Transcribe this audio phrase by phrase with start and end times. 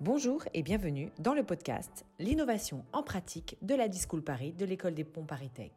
[0.00, 4.94] Bonjour et bienvenue dans le podcast L'innovation en pratique de la Discool Paris de l'école
[4.94, 5.72] des ponts Paris Tech.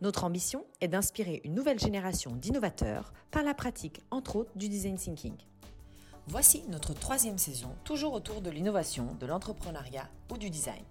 [0.00, 4.96] Notre ambition est d'inspirer une nouvelle génération d'innovateurs par la pratique, entre autres, du design
[4.96, 5.36] thinking.
[6.26, 10.82] Voici notre troisième saison, toujours autour de l'innovation, de l'entrepreneuriat ou du design.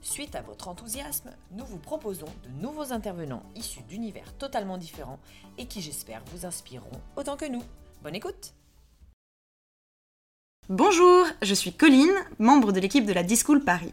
[0.00, 5.20] Suite à votre enthousiasme, nous vous proposons de nouveaux intervenants issus d'univers totalement différents
[5.58, 7.62] et qui, j'espère, vous inspireront autant que nous.
[8.02, 8.54] Bonne écoute
[10.70, 13.92] Bonjour, je suis Colline, membre de l'équipe de la Discool Paris.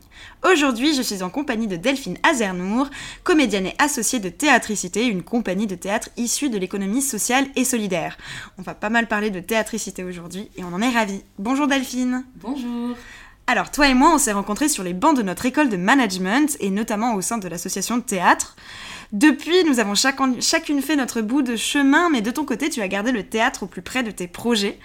[0.49, 2.89] Aujourd'hui, je suis en compagnie de Delphine Azernour,
[3.25, 8.17] comédienne et associée de Théatricité, une compagnie de théâtre issue de l'économie sociale et solidaire.
[8.57, 11.25] On va pas mal parler de théatricité aujourd'hui et on en est ravis.
[11.37, 12.23] Bonjour Delphine.
[12.35, 12.95] Bonjour.
[13.47, 16.55] Alors, toi et moi, on s'est rencontrés sur les bancs de notre école de management
[16.61, 18.55] et notamment au sein de l'association de théâtre.
[19.11, 22.87] Depuis, nous avons chacune fait notre bout de chemin, mais de ton côté, tu as
[22.87, 24.79] gardé le théâtre au plus près de tes projets.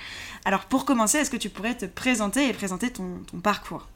[0.47, 3.89] Alors pour commencer, est-ce que tu pourrais te présenter et présenter ton, parcours?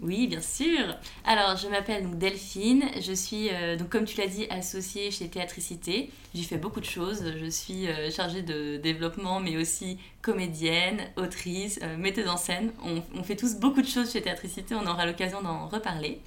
[0.00, 0.84] Oui, bien sûr.
[1.24, 2.84] Alors, je m'appelle donc Delphine.
[3.00, 6.10] Je suis, euh, donc comme tu l'as dit, associée chez Théatricité.
[6.34, 7.24] J'y fais beaucoup de choses.
[7.40, 12.70] Je suis euh, chargée de développement, mais aussi comédienne, autrice, euh, metteuse en scène.
[12.84, 14.74] On, fait tous beaucoup de choses chez Théatricité.
[14.74, 16.20] On aura l'occasion d'en reparler.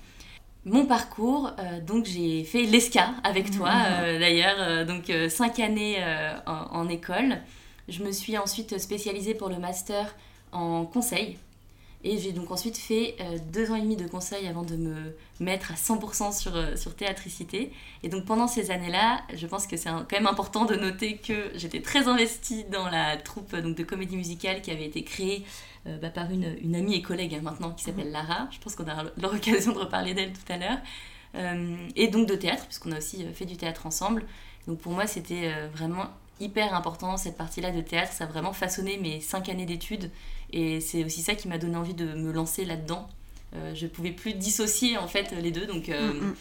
[0.66, 1.52] Mon parcours,
[1.86, 4.20] donc j'ai fait l'ESCA avec toi, mhm.
[4.20, 5.98] d'ailleurs, donc cinq années
[6.46, 7.40] en, école.
[7.88, 10.16] Je me suis ensuite spécialisée pour le master
[10.52, 11.38] en conseil.
[12.04, 15.16] Et j'ai donc ensuite fait euh, deux ans et demi de conseil avant de me
[15.40, 17.72] mettre à 100% sur, euh, sur théatricité.
[18.02, 21.52] Et donc pendant ces années-là, je pense que c'est quand même important de noter que
[21.54, 25.46] j'étais très investie dans la troupe donc, de comédie musicale qui avait été créée
[25.86, 28.48] euh, bah, par une, une, amie et collègue hein, maintenant qui s'appelle Lara.
[28.52, 30.80] Je pense qu'on aura l'occasion de reparler d'elle tout à l'heure.
[31.96, 34.26] et donc de théâtre, puisqu'on a aussi fait du théâtre ensemble.
[34.68, 36.08] Donc pour moi, c'était vraiment
[36.42, 38.12] hyper important, cette partie-là de théâtre.
[38.12, 40.12] Ça a vraiment façonné mes cinq années d'études.
[40.52, 43.08] Et c'est aussi ça qui m'a donné envie de me lancer là-dedans.
[43.56, 45.66] Euh, je pouvais plus dissocier en fait les deux.
[45.66, 46.36] Donc, euh, mm, mm.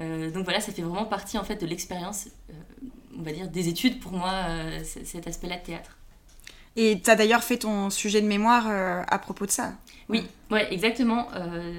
[0.00, 2.54] Euh, donc voilà, ça fait vraiment partie en fait de l'expérience, euh,
[3.16, 4.32] on va dire, des études pour moi,
[4.82, 5.96] cet aspect-là de théâtre.
[6.74, 9.74] Et tu as d'ailleurs fait ton sujet de mémoire à propos de ça.
[10.08, 11.28] Oui, ouais, exactement.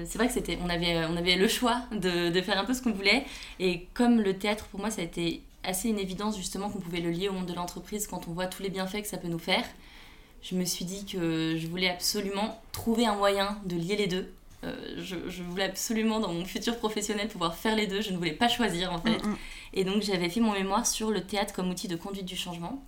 [0.06, 2.72] c'est vrai que c'était, on avait, on avait le choix de, de faire un peu
[2.72, 3.26] ce qu'on voulait.
[3.60, 7.00] Et comme le théâtre, pour moi, ça a été assez une évidence justement qu'on pouvait
[7.00, 9.28] le lier au monde de l'entreprise quand on voit tous les bienfaits que ça peut
[9.28, 9.64] nous faire.
[10.42, 14.32] Je me suis dit que je voulais absolument trouver un moyen de lier les deux.
[14.64, 18.00] Euh, je, voulais absolument dans mon futur professionnel pouvoir faire les deux.
[18.00, 19.22] Je ne voulais pas choisir en fait.
[19.22, 19.36] Mm, mm.
[19.74, 22.82] Et donc j'avais fait mon mémoire sur le théâtre comme outil de conduite du changement.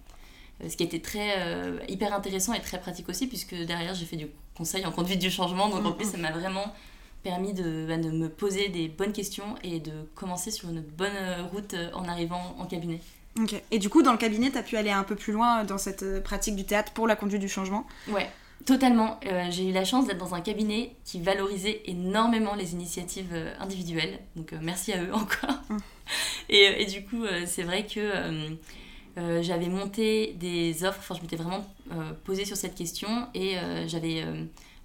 [0.63, 4.07] Euh, ce qui était très euh, hyper intéressant et très pratique aussi puisque derrière j'ai
[4.07, 5.69] fait du conseil en conduite du changement.
[5.69, 6.73] Donc en mm, plus ça m'a vraiment
[7.23, 11.11] permis de, bah, de, me poser des bonnes questions et de commencer sur une bonne
[11.53, 13.01] route euh, en arrivant en cabinet.
[13.41, 13.61] Ok.
[13.71, 15.79] Et du coup, dans le cabinet, tu as pu aller un peu plus loin dans
[15.79, 17.87] cette euh, pratique du théâtre pour la conduite du changement?
[18.09, 18.29] Ouais,
[18.65, 19.19] totalement.
[19.27, 24.19] Euh, j'ai eu la chance d'être dans un cabinet qui valorisait énormément les initiatives individuelles.
[24.37, 25.59] Donc merci à eux encore.
[26.49, 28.11] Et, et, du coup, c'est vrai que
[29.43, 31.67] j'avais monté des offres, enfin je m'étais vraiment
[32.25, 34.25] posée sur cette question et j'avais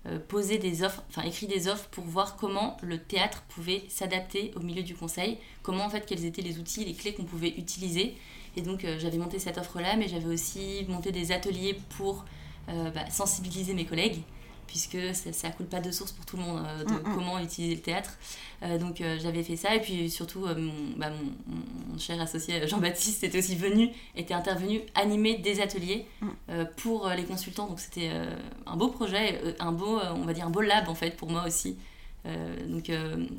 [0.06, 4.52] euh, poser des offres, enfin écrit des offres pour voir comment le théâtre pouvait s'adapter
[4.58, 7.54] au milieu du conseil, comment en fait quels étaient les outils, les clés qu'on pouvait
[7.58, 8.16] utiliser.
[8.58, 12.26] Et donc euh, j'avais monté cette offre-là, mais j'avais aussi monté des ateliers pour
[12.70, 14.22] euh, bah, sensibiliser mes collègues
[14.68, 17.16] puisque ça, ne coule pas de source pour tout le monde euh, de mm, mm.
[17.16, 18.12] comment utiliser le théâtre.
[18.64, 20.48] Euh, donc euh, j'avais fait ça et puis surtout
[20.98, 26.28] bah, mon, cher associé Jean-Baptiste était aussi venu, était intervenu animer des ateliers mm.
[26.78, 27.68] pour les consultants.
[27.68, 28.10] Donc c'était
[28.66, 31.44] un beau projet, un beau, on va dire un beau lab en fait pour moi
[31.46, 31.78] aussi.
[32.68, 32.92] donc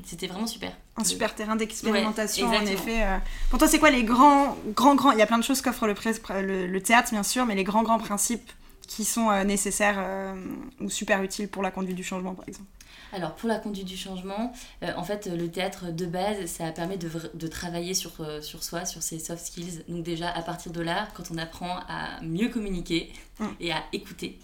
[0.05, 0.71] c'était vraiment super.
[0.97, 3.05] Un super terrain d'expérimentation en effet.
[3.49, 5.87] Pour toi c'est quoi les grands, grands, grands, il y a plein de choses qu'offre
[5.87, 8.51] le, le théâtre bien sûr, mais les grands, grands principes
[8.87, 10.35] qui sont euh, nécessaires euh,
[10.79, 12.69] ou super utiles pour la conduite du changement, par exemple
[13.13, 14.51] alors pour la conduite du changement,
[14.83, 18.83] euh, en fait le théâtre de base, ça permet de, de travailler sur, sur soi,
[18.83, 19.83] sur ses soft skills.
[19.87, 23.45] Donc déjà à partir de là, quand on apprend à mieux communiquer mm.
[23.61, 24.37] et à écouter,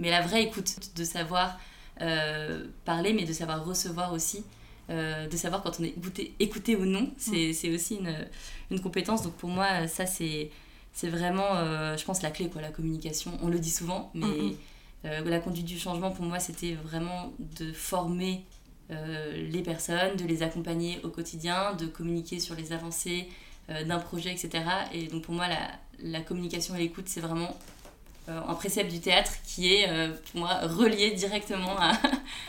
[0.00, 1.58] mais la vraie écoute, de savoir
[2.84, 4.44] parler, mais de savoir recevoir aussi,
[4.88, 7.74] de savoir quand on est écouté, écouté ou non, c'est mm.
[7.74, 8.16] aussi une,
[8.72, 9.22] une, compétence.
[9.22, 10.50] Donc pour moi, ça c'est
[10.96, 13.30] c'est vraiment, euh, je pense, la clé, quoi, la communication.
[13.42, 14.56] On le dit souvent, mais mm, mm.
[15.04, 18.42] Euh, la conduite du changement, pour moi, c'était vraiment de former
[18.90, 23.28] euh, les personnes, de les accompagner au quotidien, de communiquer sur les avancées
[23.68, 24.64] d'un projet, etc.
[24.92, 25.58] Et donc, pour moi, la,
[26.00, 27.54] la communication et l'écoute, c'est vraiment
[28.28, 29.88] un précepte du théâtre qui est,
[30.30, 31.92] pour moi, relié directement à,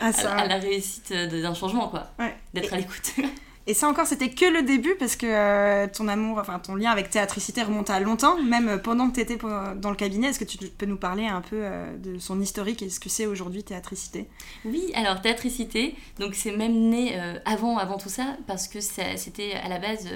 [0.00, 2.08] à, la réussite d'un changement, quoi.
[2.54, 3.14] D'être à l'écoute.
[3.68, 6.90] Et ça encore, c'était que le début parce que euh, ton amour, enfin ton lien
[6.90, 10.28] avec théatricité remonte à longtemps, même pendant que tu étais dans le cabinet.
[10.28, 13.10] Est-ce que tu peux nous parler un peu euh, de son historique et ce que
[13.10, 14.26] c'est aujourd'hui théatricité?
[14.64, 19.52] Oui, alors théatricité, donc c'est même né euh, avant, avant tout ça parce que c'était
[19.52, 20.08] à la base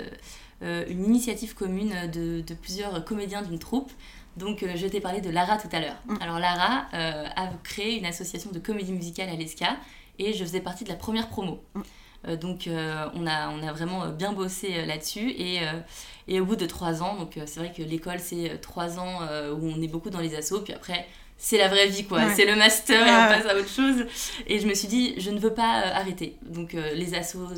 [0.62, 3.92] une initiative commune de, plusieurs comédiens d'une troupe.
[4.38, 6.00] Donc je t'ai parlé de Lara tout à l'heure.
[6.06, 6.16] Mm.
[6.22, 9.76] Alors Lara a créé une association de comédie musicale à l'ESCA
[10.18, 11.62] et je faisais partie de la première promo.
[11.74, 11.82] Mm.
[12.28, 15.60] Euh, donc euh, on, a, on a vraiment bien bossé euh, là-dessus et,
[16.28, 19.20] et au bout de trois ans, donc c'est vrai que l'école c'est trois ans
[19.52, 22.44] où on est beaucoup dans les assos, puis après c'est la vraie vie quoi, c'est
[22.44, 24.06] le master et on passe à autre chose.
[24.46, 26.36] Et je me suis dit, je ne veux pas arrêter.
[26.42, 27.48] Donc les assos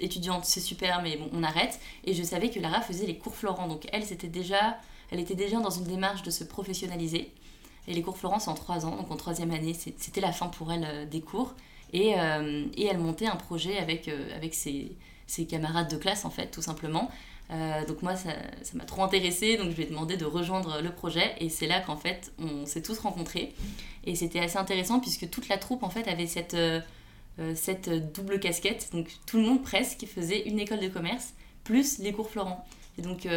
[0.00, 1.78] étudiantes, c'est super, mais bon, on arrête.
[2.04, 4.78] Et je savais que Lara faisait les cours Florent, donc elle, c'était déjà,
[5.10, 7.30] elle était déjà dans une démarche de se professionnaliser.
[7.86, 10.46] Et les cours Florent, c'est en trois ans, donc en troisième année, c'était la fin
[10.46, 11.54] pour elle des cours.
[11.94, 14.96] Euh, et, elle montait un projet avec, euh, avec ses,
[15.26, 17.10] ses, camarades de classe, en fait, tout simplement.
[17.50, 18.30] Euh, donc moi, ça
[18.74, 21.34] m'a trop intéressée, donc je lui ai demandé de rejoindre le projet.
[21.38, 23.54] Et c'est là qu'en fait, on s'est tous rencontrés.
[24.04, 26.56] Et c'était assez intéressant puisque toute la troupe, en fait, avait cette,
[27.54, 28.88] cette double casquette.
[28.92, 32.66] Donc tout le monde presque faisait une école de commerce, plus les cours Florent.
[32.98, 33.28] Et donc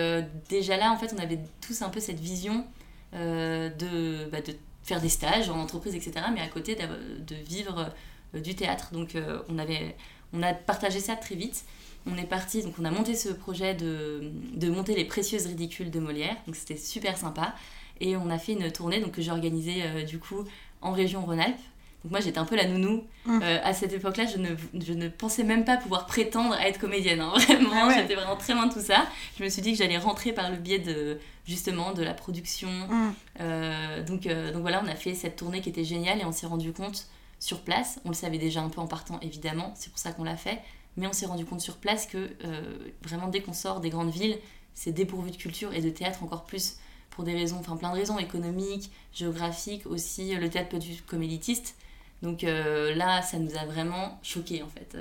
[0.49, 2.65] déjà là, en fait, on avait tous un peu cette vision
[3.13, 6.25] de, bah, de faire des stages en entreprise, etc.
[6.33, 7.91] Mais à côté de vivre
[8.33, 8.89] du théâtre.
[8.91, 9.95] Donc euh, on, avait,
[10.33, 11.63] on a partagé ça très vite.
[12.05, 15.91] On est parti, donc on a monté ce projet de, de monter les précieuses ridicules
[15.91, 16.35] de Molière.
[16.45, 17.55] Donc c'était super sympa.
[17.99, 20.45] Et on a fait une tournée donc, que j'ai organisée euh, du coup
[20.81, 21.59] en région Rhône-Alpes.
[22.03, 23.03] Donc moi j'étais un peu la nounou.
[23.25, 23.41] Mmh.
[23.41, 27.19] à cette époque-là, je ne, je ne, pensais même pas pouvoir prétendre à être comédienne.
[27.19, 27.33] Hein.
[27.37, 29.05] Vraiment, ah j'étais vraiment très loin de tout ça.
[29.37, 32.69] Je me suis dit que j'allais rentrer par le biais de justement de la production.
[32.69, 34.05] Mmh.
[34.07, 36.71] donc, donc voilà, on a fait cette tournée qui était géniale et on s'est rendu
[36.71, 37.09] compte
[37.39, 37.99] sur place.
[38.05, 40.61] On le savait déjà un peu en partant, évidemment, c'est pour ça qu'on l'a fait.
[40.97, 44.11] Mais on s'est rendu compte sur place que euh, vraiment, dès qu'on sort des grandes
[44.11, 44.37] villes,
[44.73, 46.77] c'est dépourvu de culture et de théâtre encore plus
[47.09, 50.35] pour des raisons, enfin plein de raisons économiques, géographiques aussi.
[50.35, 51.75] Le théâtre peut être comme élitiste.
[52.21, 54.97] Donc euh, là, ça nous a vraiment choqués en fait.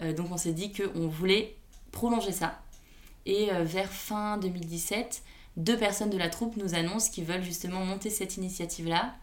[0.00, 1.56] Euh, donc on s'est dit qu'on voulait
[1.90, 2.60] prolonger ça.
[3.24, 5.22] Et vers fin 2017,
[5.56, 9.16] deux personnes de la troupe nous annoncent qu'ils veulent justement monter cette initiative-là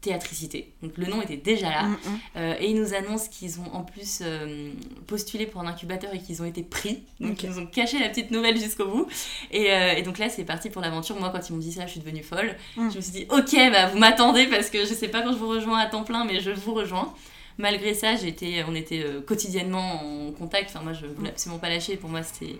[0.00, 0.72] théatricité.
[0.82, 1.82] Donc le nom était déjà là.
[1.82, 2.18] Mm, mm.
[2.36, 4.70] Euh, et ils nous annoncent qu'ils ont en plus euh,
[5.06, 7.02] postulé pour un incubateur et qu'ils ont été pris.
[7.20, 9.06] Donc ils nous ont caché la petite nouvelle jusqu'au bout.
[9.50, 11.18] Et, euh, et, donc là, c'est parti pour l'aventure.
[11.18, 12.56] Moi, quand ils m'ont dit ça, je suis devenue folle.
[12.76, 12.90] Mm.
[12.90, 15.38] Je me suis dit, ok, bah, vous m'attendez parce que je sais pas quand je
[15.38, 17.12] vous rejoins à temps plein, mais je vous rejoins.
[17.58, 20.70] Malgré ça, j'étais, on était quotidiennement en contact.
[20.70, 21.96] Enfin, moi, je voulais absolument pas lâcher.
[21.96, 22.56] Pour moi, c'était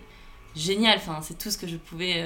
[0.55, 0.97] génial.
[0.97, 2.23] Enfin, c'est tout ce que je pouvais,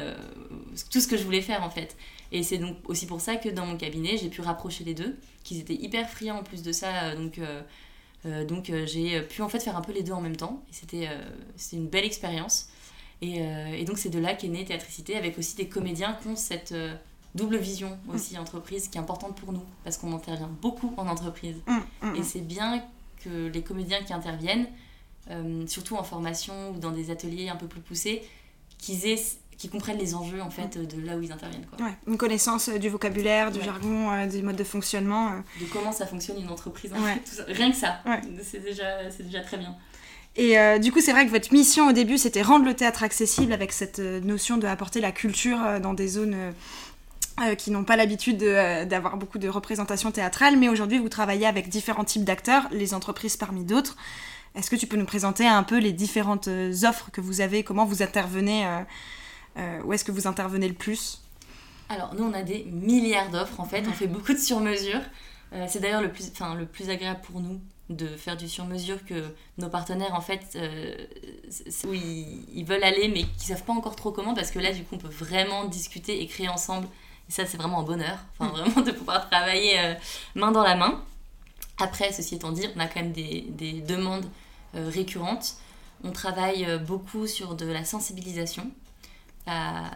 [0.92, 1.96] tout ce que je voulais faire en fait.
[2.32, 5.18] Et c'est donc aussi pour ça que dans mon cabinet, j'ai pu rapprocher les deux,
[5.44, 7.06] qu'ils étaient hyper friands en plus de ça.
[7.06, 7.62] Euh, donc, euh,
[8.26, 10.64] euh, donc j'ai pu en fait faire un peu les deux en même temps.
[10.70, 12.70] Et c'était une belle expérience.
[13.22, 16.36] Et, et, donc c'est de là qu'est née Théatricité, avec aussi des comédiens qui ont
[16.36, 16.76] cette
[17.34, 21.56] double vision aussi entreprise qui est importante pour nous, parce qu'on intervient beaucoup en entreprise.
[21.66, 22.16] Mmh, mmh.
[22.18, 22.84] Et c'est bien
[23.24, 24.68] que les comédiens qui interviennent,
[25.68, 28.22] surtout en formation ou dans des ateliers un peu plus poussés,
[28.78, 29.22] qu'ils aient
[29.58, 31.66] qui comprennent les enjeux en fait de là où ils interviennent.
[31.66, 31.86] Quoi.
[31.86, 35.28] Ouais, une connaissance euh, du vocabulaire, du jargon, euh, des modes de fonctionnement.
[35.28, 35.62] Euh.
[35.62, 36.92] De comment ça fonctionne une entreprise.
[37.48, 38.02] Rien que ça,
[38.44, 39.76] c'est déjà, déjà très bien.
[40.38, 43.54] Et du coup, c'est vrai que votre mission au début, c'était rendre le théâtre accessible
[43.54, 46.36] avec cette notion de apporter la culture dans des zones
[47.58, 50.58] qui n'ont pas l'habitude d'avoir beaucoup de représentation théâtrale.
[50.58, 53.96] Mais aujourd'hui, vous travaillez avec différents types d'acteurs, les entreprises parmi d'autres.
[54.56, 56.50] Est-ce que tu peux nous présenter un peu les différentes
[56.84, 58.82] offres que vous avez, comment vous intervenez euh,
[59.84, 61.22] où est-ce que vous intervenez le plus?
[61.90, 63.86] Alors, nous, on a des milliards d'offres en fait.
[63.88, 65.02] On fait beaucoup de sur-mesure.
[65.54, 67.60] Euh, c'est d'ailleurs le plus, le plus agréable pour nous
[67.90, 70.96] de faire du sur-mesure que nos partenaires en fait euh,
[71.88, 74.84] où ils, veulent aller mais qui savent pas encore trop comment parce que là du
[74.84, 76.88] coup on peut vraiment discuter et créer ensemble
[77.30, 78.56] et ça c'est vraiment un bonheur enfin mm.
[78.56, 79.78] vraiment de pouvoir travailler
[80.34, 81.00] main dans la main
[81.78, 84.26] après ceci étant dit on a quand même des, des demandes
[84.74, 85.58] récurrentes
[86.04, 88.72] on travaille beaucoup sur de la sensibilisation
[89.48, 89.92] à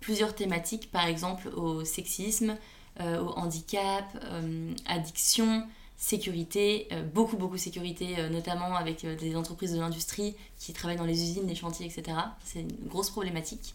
[0.00, 2.56] plusieurs thématiques, par exemple au sexisme,
[3.00, 5.66] euh, au handicap, euh, addiction,
[5.96, 11.22] sécurité, euh, beaucoup beaucoup sécurité, notamment avec des entreprises de l'industrie qui travaillent dans les
[11.22, 12.16] usines, les chantiers, etc.
[12.44, 13.74] C'est une grosse problématique.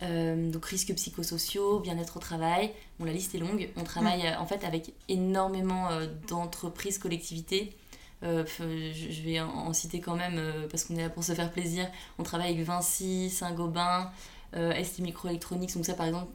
[0.00, 3.70] donc risques psychosociaux, bien-être au travail, bon la liste est longue.
[3.76, 5.88] On travaille en fait avec énormément
[6.28, 7.76] d'entreprises, collectivités.
[8.22, 10.40] je vais en, citer quand même
[10.70, 11.86] parce qu'on est là pour se faire plaisir.
[12.18, 14.10] On travaille avec Vinci, Saint-Gobain,
[14.56, 16.32] euh, ST Microelectronics, donc ça par exemple,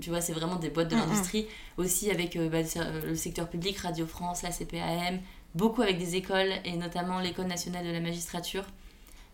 [0.00, 1.46] tu vois, c'est vraiment des boîtes de l'industrie.
[1.76, 5.20] Aussi avec euh, bah, euh, le secteur public, Radio France, la CPAM,
[5.54, 8.64] beaucoup avec des écoles et notamment l'école nationale de la magistrature.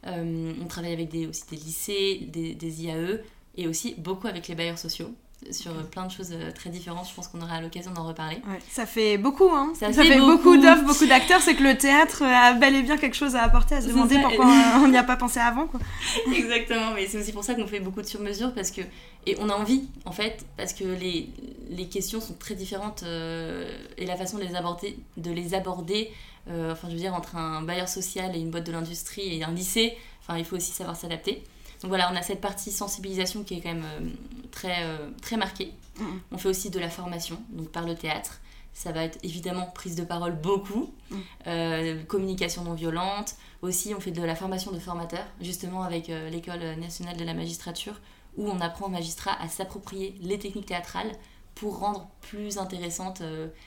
[0.05, 3.21] on travaille avec des, aussi des lycées, des, des IAE
[3.57, 5.15] et aussi beaucoup avec les bailleurs sociaux
[5.51, 7.09] sur plein de choses euh, très différentes.
[7.09, 8.39] Je pense qu'on aura l'occasion d'en reparler.
[8.71, 9.73] ça fait beaucoup, hein.
[9.79, 11.41] Ça, fait, beaucoup, d'offres, beaucoup d'acteurs.
[11.41, 14.19] C'est que le théâtre a bel et bien quelque chose à apporter, à se demander
[14.21, 14.47] pourquoi
[14.77, 15.81] on n'y a pas pensé avant, quoi.
[16.35, 18.83] Exactement, mais c'est aussi pour ça qu'on fait beaucoup de sur-mesure parce que
[19.25, 21.29] et on a envie, en fait, parce que les,
[21.71, 26.11] les questions sont très différentes euh, et la façon de les aborder, de les aborder
[26.51, 29.45] euh, enfin, je veux dire, entre un bailleur social et une boîte de l'industrie et
[29.45, 31.45] un lycée, enfin, il faut aussi savoir s'adapter.
[31.83, 34.09] Donc voilà, on a cette partie sensibilisation qui est quand même euh,
[34.51, 35.73] très, euh, très marquée.
[35.99, 36.05] Mm.
[36.31, 38.41] On fait aussi de la formation, donc par le théâtre.
[38.73, 41.17] Ça va être évidemment prise de parole beaucoup, mm.
[41.49, 43.35] euh, communication non violente.
[43.63, 48.01] Aussi, on fait de la formation de formateurs, justement avec l'École nationale de la magistrature,
[48.37, 51.13] où on apprend aux magistrats à s'approprier les techniques théâtrales
[51.55, 53.23] pour rendre plus intéressante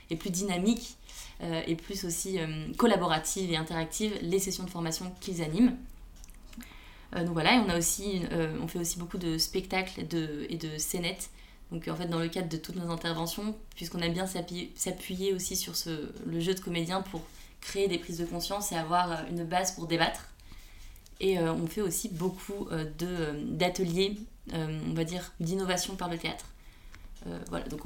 [0.10, 0.98] et plus dynamique
[1.42, 2.40] et plus aussi
[2.78, 5.78] collaborative et interactive les sessions de formation qu'ils animent.
[7.16, 10.04] Euh, donc voilà, et on, a aussi, euh, on fait aussi beaucoup de spectacles et
[10.04, 11.30] de, et de scénettes.
[11.72, 15.56] Donc en fait, dans le cadre de toutes nos interventions, puisqu'on aime bien s'appuyer aussi
[15.56, 17.22] sur ce, le jeu de comédien pour
[17.62, 20.30] créer des prises de conscience et avoir euh, une base pour débattre.
[21.22, 22.68] Et on fait aussi beaucoup
[23.00, 24.18] d'ateliers,
[24.52, 26.44] on va dire, d'innovation par le théâtre.
[27.48, 27.86] voilà, donc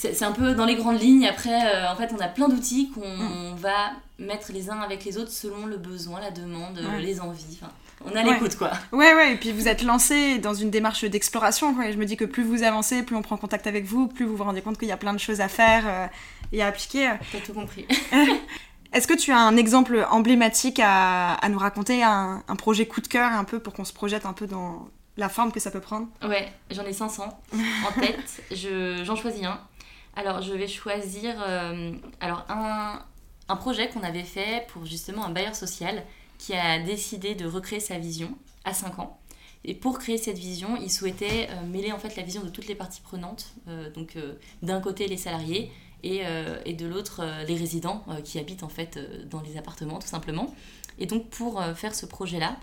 [0.00, 1.26] c'est un peu dans les grandes lignes.
[1.26, 1.56] Après,
[1.88, 3.56] en fait, on a plein d'outils qu'on mm.
[3.56, 7.60] va mettre les uns avec les autres selon le besoin, la demande, les envies
[8.04, 8.70] on a l'écoute quoi.
[8.92, 11.80] Ouais, ouais, et puis vous êtes lancé dans une démarche d'exploration.
[11.82, 14.24] Et je me dis que plus vous avancez, plus on prend contact avec vous, plus
[14.24, 16.06] vous vous rendez compte qu'il y a plein de choses à faire euh,
[16.52, 17.10] et à appliquer.
[17.32, 17.86] T'as tout compris.
[18.92, 23.02] Est-ce que tu as un exemple emblématique à, à nous raconter, un, un, projet coup
[23.02, 24.88] de cœur un peu pour qu'on se projette un peu dans
[25.18, 26.08] la forme que ça peut prendre?
[26.22, 28.42] Ouais, j'en ai 500 en tête.
[28.52, 29.60] J'en choisis un.
[30.18, 33.04] Alors, je vais choisir euh, alors un,
[33.48, 36.02] un projet qu'on avait fait pour justement un bailleur social
[36.38, 39.20] qui a décidé de recréer sa vision à 5 ans.
[39.64, 42.66] Et pour créer cette vision, il souhaitait euh, mêler en fait la vision de toutes
[42.66, 44.18] les parties prenantes, euh, donc
[44.60, 45.70] d'un côté les salariés
[46.02, 46.22] et,
[46.64, 48.98] et de l'autre les résidents qui habitent en fait
[49.28, 50.52] dans les appartements tout simplement.
[50.98, 52.56] Et donc pour faire ce projet-là,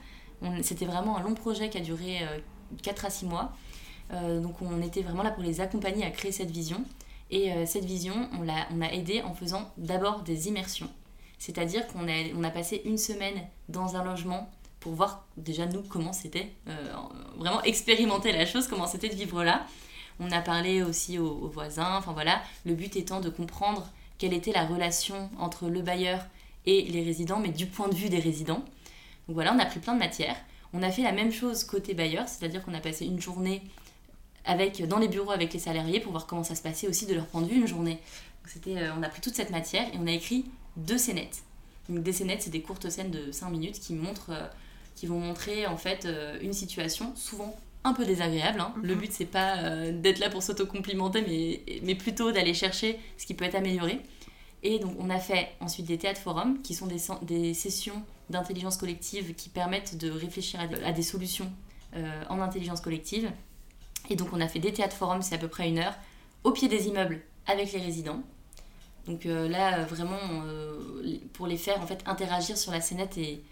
[0.62, 2.20] c'était vraiment un long projet qui a duré
[2.82, 3.52] 4 à 6 mois.
[4.14, 6.86] donc on était vraiment là pour les accompagner à créer cette vision.
[7.32, 10.90] Et cette vision, on l'a on a aidé en faisant d'abord des immersions.
[11.40, 13.40] C'est-à-dire qu'on a, on a passé une semaine
[13.70, 14.50] dans un logement
[14.86, 16.94] pour voir déjà nous comment c'était, euh,
[17.38, 19.66] vraiment expérimenter la chose, comment c'était de vivre là.
[20.20, 23.90] On a parlé aussi aux, voisins, enfin voilà, le but étant de comprendre
[24.20, 26.24] quelle était la relation entre le bailleur
[26.68, 28.64] et les résidents, mais du point de vue des résidents.
[29.28, 30.38] Donc voilà, on a pris plein de matières.
[30.72, 33.64] On a fait la même chose côté bailleur, c'est-à-dire qu'on a passé une journée
[34.46, 37.14] avec, dans les bureaux avec les salariés pour voir comment ça se passait aussi de
[37.14, 38.00] leur point de vue une journée.
[38.46, 40.46] c'était, euh, on a pris toute cette matière et on a écrit
[40.78, 41.44] deux scénettes.
[41.90, 44.48] Donc des scénettes, c'est des courtes scènes de 5 minutes qui montrent, euh,
[44.96, 48.60] qui vont montrer en fait euh, une situation souvent un peu désagréable.
[48.60, 48.74] Hein.
[48.82, 49.02] Le mhm.
[49.02, 53.34] but c'est pas euh, d'être là pour s'auto-complimenter, mais, mais plutôt d'aller chercher ce qui
[53.34, 54.00] peut être amélioré.
[54.64, 58.78] Et donc on a fait ensuite des théâtres forums qui sont des, des sessions d'intelligence
[58.78, 61.52] collective qui permettent de réfléchir à, des solutions
[62.30, 63.32] en intelligence collective.
[64.10, 65.96] Et donc on a fait des théâtres forums, c'est à peu près une heure,
[66.44, 68.22] au pied des immeubles avec les résidents.
[69.08, 73.44] Donc euh, là, vraiment, euh, pour les faire en fait interagir sur la scénette et,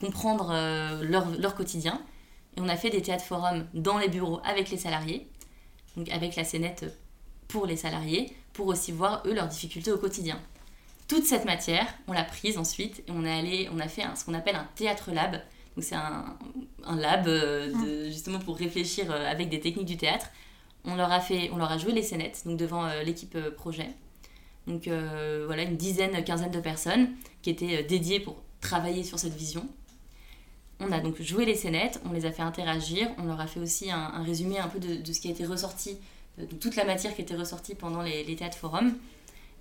[0.00, 2.00] comprendre euh, leur, leur, quotidien.
[2.56, 5.28] Et on a fait des théâtres forums dans les bureaux avec les salariés,
[5.96, 6.96] donc avec la scénette
[7.48, 10.40] pour les salariés, pour aussi voir eux leurs difficultés au quotidien.
[11.08, 14.24] Toute cette matière, on l'a prise ensuite et on, est allé, on a fait ce
[14.24, 15.42] qu'on appelle un théâtre lab.
[15.76, 16.36] Donc c'est un,
[16.84, 20.26] un, lab de, justement pour réfléchir avec des techniques du théâtre.
[20.84, 23.88] On leur a fait, on leur a joué les scénettes, donc devant l'équipe projet.
[24.66, 27.10] Donc euh, voilà, une dizaine, quinzaine de personnes
[27.42, 29.66] qui étaient euh, dédiées pour travailler sur cette vision.
[30.80, 33.60] On a donc joué les scénettes, on les a fait interagir, on leur a fait
[33.60, 35.96] aussi un, résumé un peu de, ce qui a été ressorti,
[36.38, 38.94] de toute la matière qui était ressortie pendant les, les théâtres forums.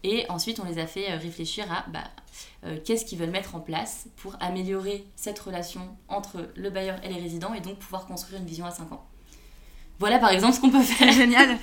[0.04, 2.04] Et ensuite, on les a fait euh, réfléchir à bah,
[2.86, 7.20] qu'est-ce qu'ils veulent mettre en place pour améliorer cette relation entre le bailleur et les
[7.20, 9.06] résidents et donc pouvoir construire une vision à 5 ans.
[10.02, 11.12] Voilà par exemple ce qu'on peut faire.
[11.12, 11.60] Génial.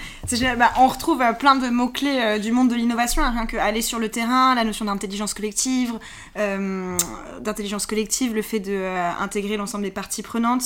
[0.56, 3.56] Bah, on retrouve euh, plein de mots-clés euh, du monde de l'innovation, hein, rien que
[3.56, 5.98] aller sur le terrain, la notion d'intelligence collective,
[6.36, 6.96] euh,
[7.40, 10.62] d'intelligence collective, le fait d'intégrer l'ensemble des parties prenantes.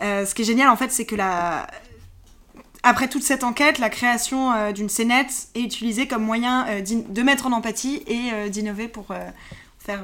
[0.00, 1.66] ce qui est génial en fait, c'est que la...
[2.82, 7.52] après toute cette enquête, la création d'une scénette est utilisée comme moyen de mettre en
[7.52, 9.08] empathie et d'innover pour
[9.78, 10.02] faire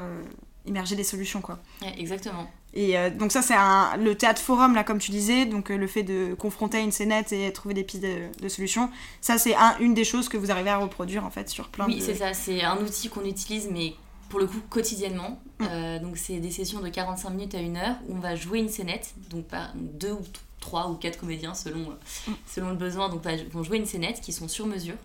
[0.67, 1.41] immerger des solutions.
[1.41, 1.59] Quoi.
[1.97, 2.47] exactement.
[2.77, 3.55] Et euh, donc ça, c'est
[3.99, 7.33] le théâtre forum, là, comme tu disais, donc euh, le fait de confronter une scénette
[7.33, 8.91] et trouver des pistes de, solutions,
[9.23, 12.03] ça, c'est une des choses que vous arrivez à reproduire, en fait, sur plein oui,
[12.03, 13.95] c'est ça, c'est un outil qu'on utilise, mais
[14.29, 15.41] pour le coup quotidiennement.
[15.59, 16.01] Mm.
[16.03, 18.69] donc c'est des sessions de 45 minutes à une heure où on va jouer une
[18.69, 20.21] scénette, donc par deux ou
[20.67, 21.91] trois ou quatre comédiens selon,
[22.27, 22.33] mm.
[22.47, 24.97] selon le besoin, donc vont jouer une scénette qui sont sur mesure.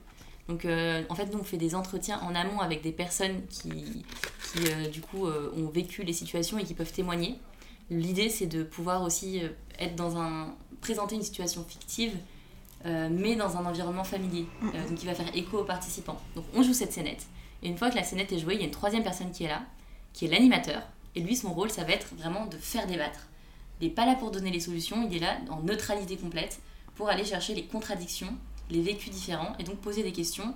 [0.48, 4.04] Donc en fait nous on fait des entretiens en amont avec des personnes qui,
[4.52, 7.40] qui du coup ont vécu les situations et qui peuvent témoigner.
[7.90, 9.42] L'idée c'est de pouvoir aussi
[9.80, 12.12] être dans un présenter une situation fictive
[12.86, 14.70] euh, mais dans un environnement familier, mm.
[14.74, 16.20] euh, donc qui va faire écho aux participants.
[16.36, 17.28] Donc on joue cette scénette,
[17.62, 19.44] et une fois que la scénette est jouée, il y a une troisième personne qui
[19.44, 19.62] est là,
[20.14, 20.82] qui est l'animateur,
[21.16, 23.28] et lui son rôle ça va être vraiment de faire débattre.
[23.82, 26.62] Il n'est pas là pour donner les solutions, il est là en neutralité complète
[26.96, 28.34] pour aller chercher les contradictions,
[28.70, 30.56] les vécus différents, et donc poser des questions.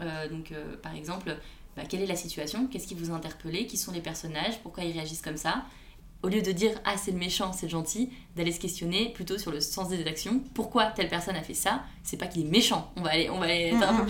[0.00, 0.52] Euh, donc
[0.82, 1.36] par exemple,
[1.74, 2.66] bah, quelle est la situation?
[2.66, 3.66] Qu'est-ce qui vous a interpellé?
[3.66, 4.60] Qui sont les personnages?
[4.62, 5.64] Pourquoi ils réagissent comme ça?
[6.22, 9.38] Au lieu de dire ah c'est le méchant, c'est le gentil, d'aller se questionner plutôt
[9.38, 10.40] sur le sens des actions.
[10.54, 11.84] Pourquoi telle personne a fait ça?
[12.02, 12.90] C'est pas qu'il est méchant.
[12.96, 13.46] On va aller, on va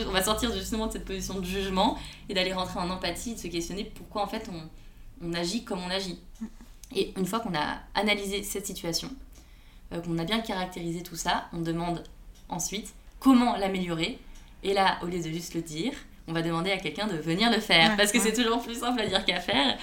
[0.08, 3.38] on va sortir justement de cette position de jugement et d'aller rentrer en empathie, de
[3.40, 6.18] se questionner pourquoi en fait on, on agit comme on agit.
[6.94, 9.10] Et une fois qu'on a analysé cette situation,
[9.92, 12.04] euh, qu'on a bien caractérisé tout ça, on demande
[12.48, 14.18] ensuite comment l'améliorer.
[14.62, 15.92] Et là, au lieu de juste le dire,
[16.28, 17.96] on va demander à quelqu'un de venir le faire.
[17.96, 19.76] Parce que c'est toujours plus simple à dire qu'à faire.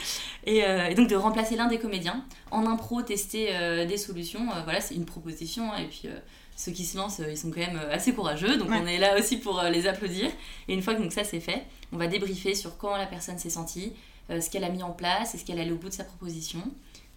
[0.48, 4.52] Euh, et, donc de remplacer l'un des comédiens en impro tester euh, des solutions.
[4.52, 5.72] Euh, voilà c'est une proposition.
[5.72, 6.10] Hein, et puis
[6.56, 8.58] ceux qui se lancent ils sont quand même assez courageux.
[8.58, 10.30] Donc on est là aussi pour les applaudir.
[10.68, 13.38] Et une fois que donc ça c'est fait on va débriefer sur comment la personne
[13.38, 13.94] s'est sentie
[14.30, 16.62] ce qu'elle a mis en place est-ce qu'elle allait au bout de sa proposition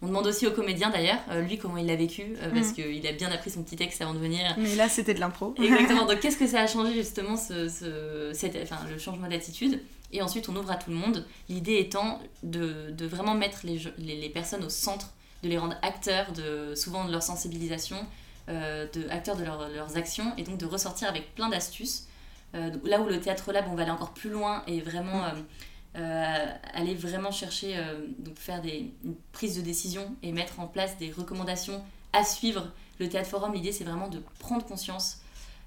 [0.02, 2.74] on demande aussi au comédien d'ailleurs, euh, lui comment il l'a vécu, euh, parce mm.
[2.74, 4.54] qu'il a bien appris son petit texte avant de venir.
[4.58, 5.54] Mais là c'était de l'impro.
[5.62, 8.30] Exactement, donc qu'est-ce que ça a changé justement ce,
[8.62, 9.80] enfin, le changement d'attitude?
[10.12, 13.80] Et ensuite on ouvre à tout le monde, l'idée étant de, de, vraiment mettre les,
[13.98, 15.12] les, personnes au centre,
[15.42, 17.96] de les rendre acteurs de, souvent de leur sensibilisation,
[18.48, 22.06] euh, de, acteurs de leurs actions, et donc de ressortir avec plein d'astuces.
[22.52, 25.22] là où le théâtre lab on va aller encore plus loin et vraiment...
[25.22, 25.44] Mm.
[25.96, 30.66] Euh, aller vraiment chercher, euh, donc faire des, une prise de décision et mettre en
[30.66, 32.70] place des recommandations à suivre.
[32.98, 35.22] Le théâtre forum, l'idée c'est vraiment de prendre conscience,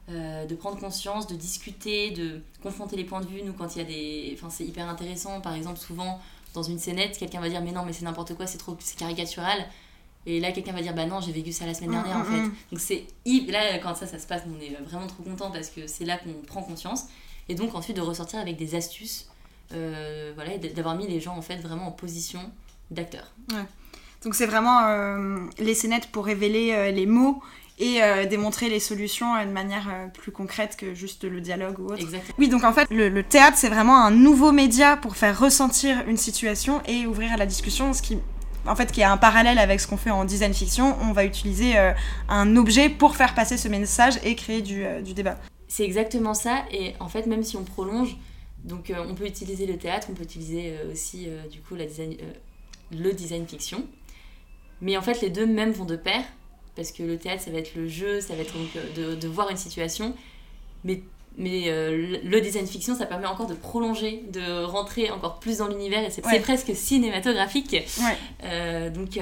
[0.10, 3.42] euh, de prendre conscience, de discuter, de confronter les points de vue.
[3.42, 4.38] Nous, quand il y a des.
[4.38, 5.42] Enfin, c'est hyper intéressant.
[5.42, 6.20] Par exemple, souvent
[6.54, 9.00] dans une scénette, quelqu'un va dire Mais non, mais c'est n'importe quoi, c'est trop c'est
[9.00, 9.66] caricatural.
[10.28, 12.42] Et là, quelqu'un va dire Bah non, j'ai vécu ça la semaine dernière en fait.
[12.72, 13.08] Donc, c'est.
[13.26, 16.20] Là, quand ça, ça se passe, on est vraiment trop content parce que c'est là
[16.20, 17.06] qu'on prend conscience.
[17.48, 19.28] Et donc, ensuite, de ressortir avec des astuces
[19.72, 22.40] voilà, d'avoir mis les gens en fait vraiment en position
[22.92, 23.32] d'acteurs.
[24.24, 27.42] Donc c'est vraiment euh, les scénettes pour révéler euh, les mots
[27.82, 32.02] et démontrer les solutions de manière plus concrète que juste le dialogue ou autre.
[32.02, 32.36] Exactement.
[32.38, 36.18] Oui, donc en fait, le, théâtre, c'est vraiment un nouveau média pour faire ressentir une
[36.18, 38.18] situation et ouvrir à la discussion, ce qui,
[38.68, 40.98] en fait, qui a un parallèle avec ce qu'on fait en design fiction.
[41.04, 41.78] On va utiliser
[42.28, 45.38] un objet pour faire passer ce message et créer du, du débat.
[45.70, 48.18] C'est exactement ça, et en fait, même si on prolonge,
[48.64, 51.76] donc euh, on peut utiliser le théâtre, on peut utiliser euh, aussi euh, du coup
[51.76, 52.18] la design,
[52.92, 53.86] le design fiction.
[54.82, 56.24] Mais en fait les deux même vont de pair,
[56.76, 59.28] parce que le théâtre ça va être le jeu, ça va être donc de, de
[59.28, 60.16] voir une situation,
[60.84, 61.02] mais,
[61.38, 66.04] mais le design fiction ça permet encore de prolonger, de rentrer encore plus dans l'univers
[66.06, 67.76] et c'est presque cinématographique.
[68.94, 69.20] donc,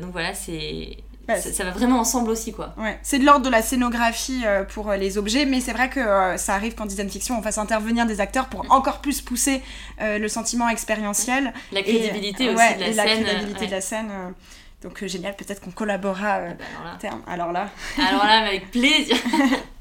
[0.00, 0.98] donc voilà, c'est
[1.36, 2.74] ça, va vraiment ensemble aussi, quoi.
[2.78, 2.98] Ouais.
[3.02, 6.00] C'est de l'ordre de la scénographie euh, pour euh, les objets, mais c'est vrai que
[6.00, 9.62] euh, ça arrive qu'en design fiction, on fasse intervenir des acteurs pour encore plus pousser
[10.00, 11.52] le sentiment expérientiel.
[11.72, 12.96] La crédibilité aussi de la et scène.
[12.96, 14.10] La crédibilité de la scène.
[14.82, 16.40] donc génial, peut-être qu'on collaborera.
[16.40, 17.68] Ah bah alors là.
[18.08, 19.16] Alors là, avec plaisir.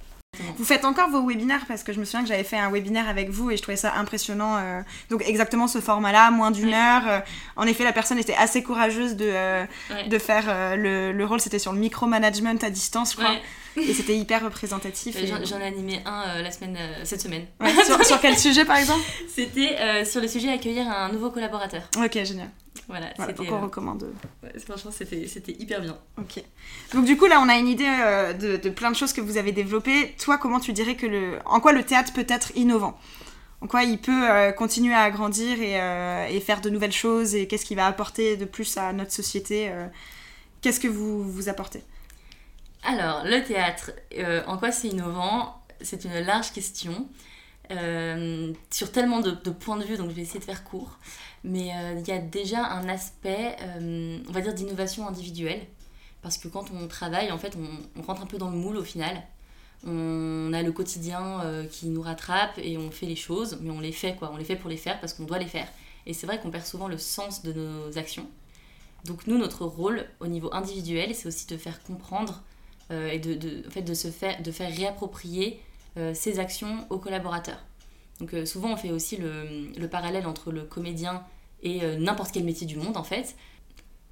[0.58, 3.08] Vous faites encore vos webinaires parce que je me souviens que j'avais fait un webinaire
[3.08, 4.58] avec vous et je trouvais ça impressionnant.
[4.58, 7.04] Euh, donc exactement ce format-là, moins d'une heure.
[7.08, 7.20] Euh,
[7.56, 9.66] en effet, la personne était assez courageuse de, euh,
[10.08, 11.40] de faire le, le, rôle.
[11.40, 13.36] C'était sur le micromanagement à distance, je crois.
[13.76, 15.18] Et c'était hyper représentatif.
[15.44, 17.46] J'en ai animé un la semaine, cette semaine.
[17.86, 19.02] sur, sur, quel sujet par exemple?
[19.28, 21.84] C'était sur le sujet accueillir un nouveau collaborateur.
[21.98, 22.50] Ok, génial.
[22.88, 24.14] Voilà, donc on recommande.
[24.66, 25.98] franchement, c'était hyper bien.
[26.18, 26.42] Ok.
[26.94, 29.20] Donc du coup, là, on a une idée euh, de, de, plein de choses que
[29.20, 30.16] vous avez développées.
[30.24, 31.40] Toi, comment tu dirais que le...
[31.46, 32.98] En quoi le théâtre peut être innovant?
[33.60, 37.36] En quoi il peut euh, continuer à grandir et, euh, et, faire de nouvelles choses
[37.36, 39.70] Et qu'est-ce qui va apporter de plus à notre société
[40.62, 41.84] Qu'est-ce que vous, vous apportez?
[42.84, 43.92] Alors, le théâtre,
[44.48, 45.62] en quoi c'est innovant?
[45.82, 47.10] C'est une large question.
[48.72, 50.98] Sur tellement de, points de vue, donc je vais essayer de faire court
[51.44, 55.66] mais euh, il y a déjà un aspect, euh, on va dire, d'innovation individuelle.
[56.22, 57.58] Parce que quand on travaille, en fait,
[57.96, 59.22] on, rentre un peu dans le moule au final.
[59.86, 63.80] On a le quotidien euh, qui nous rattrape et on fait les choses, mais on
[63.80, 64.32] les fait quoi.
[64.34, 65.68] On les fait pour les faire parce qu'on doit les faire.
[66.06, 68.28] Et c'est vrai qu'on perd souvent le sens de nos actions.
[69.06, 72.42] Donc nous, notre rôle au niveau individuel, c'est aussi de faire comprendre
[72.90, 75.62] et de, en fait, de, se faire, de faire réapproprier
[76.14, 77.64] ces actions aux collaborateurs.
[78.20, 81.24] Donc souvent, on fait aussi le, le parallèle entre le comédien
[81.64, 83.36] et n'importe quel métier du monde en fait.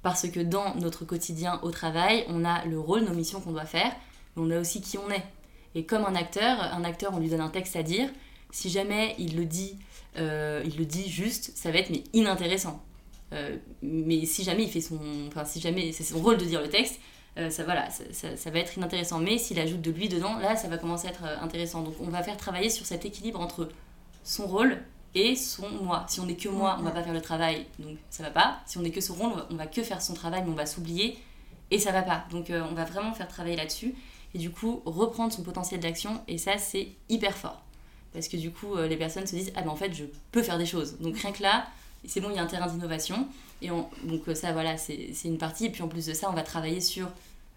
[0.02, 3.66] Parce que dans notre quotidien au travail, on a le rôle, nos missions qu'on doit
[3.66, 3.92] faire,
[4.36, 5.24] mais on a aussi qui on est.
[5.74, 8.08] Et comme un acteur, un acteur, on lui donne un texte à dire.
[8.50, 9.76] Si jamais il le dit,
[10.16, 10.22] il
[10.78, 12.82] le dit juste, ça va être mais inintéressant.
[13.82, 16.68] mais si jamais il fait son, enfin si jamais c'est son rôle de dire le
[16.68, 17.00] texte,
[17.38, 19.18] euh, ça, voilà, ça, va être inintéressant.
[19.18, 21.82] Mais s'il ajoute de lui dedans, là, ça va commencer à être euh, intéressant.
[21.82, 23.68] Donc on va faire travailler sur cet équilibre entre
[24.24, 24.78] son rôle
[25.14, 26.06] et son moi.
[26.08, 28.60] Si on n'est que moi, on va pas faire le travail, donc ça va pas.
[28.66, 30.66] Si on n'est que son rôle, on va, que faire son travail, mais on va
[30.66, 31.18] s'oublier
[31.70, 32.24] et ça va pas.
[32.30, 33.94] Donc euh, on va vraiment faire travailler là-dessus
[34.34, 37.62] et du coup reprendre son potentiel d'action et ça c'est hyper fort.
[38.12, 40.56] Parce que du coup les personnes se disent ah ben en fait je peux faire
[40.56, 40.98] des choses.
[41.00, 41.66] Donc rien que là,
[42.06, 43.28] c'est bon, il y a un terrain d'innovation.
[43.62, 45.66] Et donc ça voilà, c'est une partie.
[45.66, 47.08] Et puis en plus de ça, on va travailler sur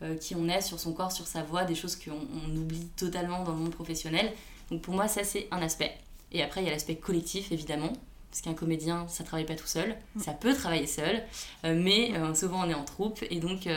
[0.01, 3.43] euh, qui on est, sur son corps, sur sa voix, des choses qu'on oublie totalement
[3.43, 4.31] dans le monde professionnel.
[4.71, 5.91] Donc pour moi, ça c'est un aspect.
[6.31, 7.91] Et après, il y a l'aspect collectif, évidemment,
[8.29, 11.21] parce qu'un comédien, ça travaille pas tout seul, ça peut travailler seul,
[11.65, 13.67] euh, mais euh, souvent on est en troupe, et donc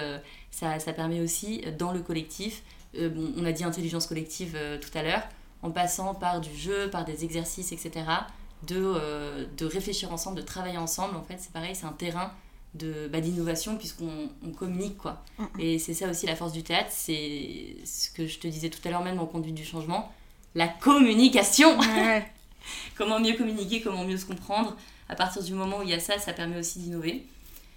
[0.53, 2.63] ça, ça, permet aussi, dans le collectif,
[2.95, 5.23] bon, on a dit intelligence collective tout à l'heure,
[5.63, 8.05] en passant par du jeu, par des exercices, etc.,
[8.67, 12.33] de, de réfléchir ensemble, de travailler ensemble, en fait, c'est pareil, c'est un terrain
[12.75, 15.23] de bah, d'innovation puisqu'on on communique quoi.
[15.59, 18.81] Et c'est ça aussi la force du théâtre, c'est ce que je te disais tout
[18.87, 20.11] à l'heure même en conduite du changement,
[20.55, 21.79] la communication.
[22.97, 24.77] comment mieux communiquer, comment mieux se comprendre.
[25.09, 27.27] À partir du moment où il y a ça, ça permet aussi d'innover.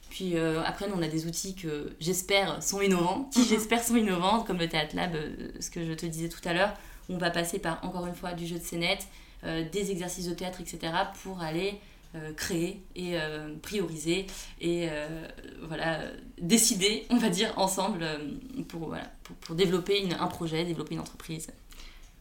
[0.09, 3.97] Puis euh, après, nous, on a des outils que j'espère sont innovants, qui j'espère sont
[3.97, 6.73] innovants, comme le Théâtre Lab, euh, ce que je te disais tout à l'heure.
[7.09, 9.03] On va passer par, encore une fois, du jeu de scénette, euh,
[9.45, 10.91] des exercices de théâtre, etc.,
[11.23, 11.79] pour aller
[12.15, 14.25] euh, créer et euh, prioriser
[14.61, 15.27] et euh,
[15.67, 15.99] voilà,
[16.39, 18.05] décider, on va dire, ensemble
[18.69, 21.47] pour, voilà, pour, développer une, un projet, développer une entreprise.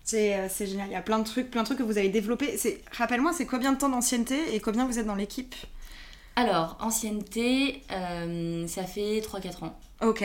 [0.02, 2.58] C'est génial, il y a plein de trucs, plein de trucs que vous avez développés.
[2.90, 5.54] Rappelle-moi, c'est combien de temps d'ancienneté et combien vous êtes dans l'équipe?
[6.34, 9.78] Alors, ancienneté, ça fait 3-4 ans.
[10.02, 10.24] Ok.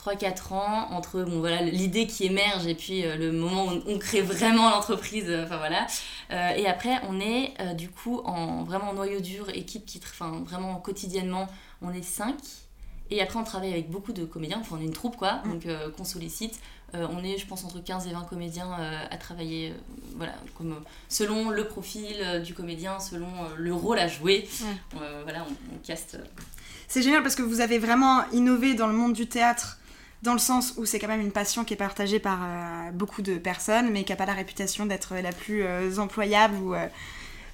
[0.00, 3.98] 3-4 ans entre bon, voilà, l'idée qui émerge et puis euh, le moment où on,
[3.98, 5.26] crée vraiment l'entreprise.
[5.28, 5.86] Euh, enfin voilà.
[6.30, 10.76] Euh, et après, on est du coup en vraiment noyau dur, équipe qui, enfin vraiment
[10.76, 11.48] quotidiennement,
[11.82, 12.34] on est 5.
[13.10, 15.50] Et après, on travaille avec beaucoup de comédiens, enfin on est une troupe quoi, mm.
[15.50, 16.60] donc qu'on sollicite.
[16.94, 18.70] on est, je pense, entre 15 et 20 comédiens
[19.10, 19.74] à travailler,
[20.16, 20.76] voilà, comme,
[21.08, 24.48] selon le profil du comédien, selon le rôle à jouer.
[24.92, 26.18] voilà, on, on caste.
[26.86, 29.79] C'est génial parce que vous avez vraiment innové dans le monde du théâtre
[30.22, 33.22] dans le sens où c'est quand même une passion qui est partagée par euh, beaucoup
[33.22, 36.74] de personnes, mais qui n'a pas la réputation d'être la plus euh, employable ou,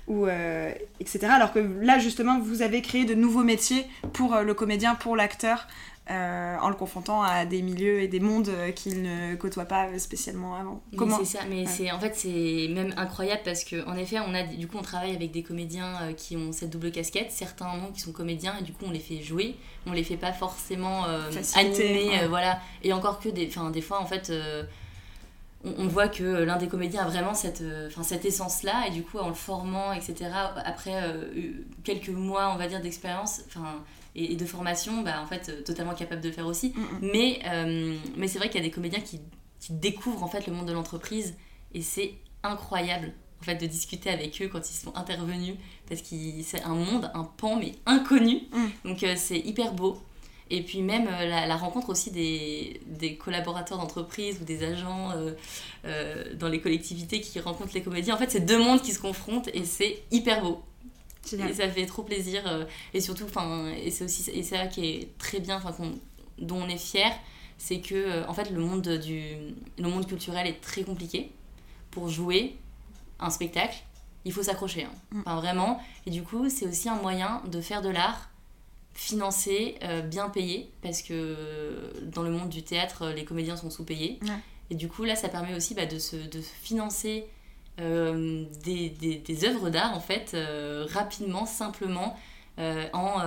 [0.09, 1.27] euh, ou etc.
[1.31, 5.67] Alors que là, justement, vous avez créé de nouveaux métiers pour le comédien, pour l'acteur,
[6.09, 10.55] euh, en le confrontant à des milieux et des mondes qu'il ne côtoie pas spécialement
[10.55, 10.81] avant.
[10.97, 14.33] Comment C'est ça, mais c'est en fait c'est même incroyable parce que en effet on
[14.33, 17.77] a du coup on travaille avec des comédiens euh, qui ont cette double casquette, certains
[17.77, 20.33] non qui sont comédiens et du coup on les fait jouer, on les fait pas
[20.33, 22.61] forcément euh, animer, voilà.
[22.85, 24.31] Et encore que des, des fois en fait
[25.79, 27.63] on, voit que l'un des comédiens a vraiment cette,
[28.03, 30.31] cette essence-là, et du coup, en le formant, etc.,
[30.65, 30.95] après
[31.85, 33.83] quelques mois, on va dire, d'expérience, enfin,
[34.17, 36.71] et, de formation, bah, en fait, euh, totalement capable de le faire aussi.
[36.75, 37.11] Mm, mm.
[37.13, 39.21] Mais, euh, mais c'est vrai qu'il y a des comédiens qui,
[39.61, 41.37] qui, découvrent en fait le monde de l'entreprise
[41.75, 45.57] et c'est incroyable en fait de discuter avec eux quand ils sont intervenus
[45.89, 48.43] parce que c'est un monde, un pan mais inconnu.
[48.53, 48.89] Mm.
[48.89, 49.99] Donc euh, c'est hyper beau.
[50.51, 55.13] Et puis même la, rencontre aussi des, des collaborateurs d'entreprise ou des agents
[56.35, 58.15] dans les collectivités qui rencontrent les comédiens.
[58.15, 60.63] En fait, c'est deux mondes qui se confrontent et c'est hyper beau.
[61.35, 62.43] Et ça fait trop plaisir.
[62.47, 63.27] Euh, et surtout,
[63.77, 65.75] et c'est aussi et ça qui est très bien, enfin,
[66.39, 67.11] dont on est fier,
[67.59, 69.37] c'est que euh, en fait le monde du
[69.79, 71.33] le monde culturel est très compliqué
[71.91, 72.57] pour jouer
[73.19, 73.77] un spectacle.
[74.25, 74.93] Il faut s'accrocher, hein.
[75.13, 75.21] mm.
[75.21, 75.81] enfin vraiment.
[76.07, 78.31] Et du coup, c'est aussi un moyen de faire de l'art
[78.97, 84.19] financé, euh, bien payé, parce que dans le monde du théâtre, les comédiens sont sous-payés.
[84.71, 87.27] Et du coup, là, ça permet aussi bah, de, se, de financer
[87.79, 92.19] euh, des, des, des, œuvres d'art en fait euh, rapidement, simplement,
[92.59, 93.21] euh, en,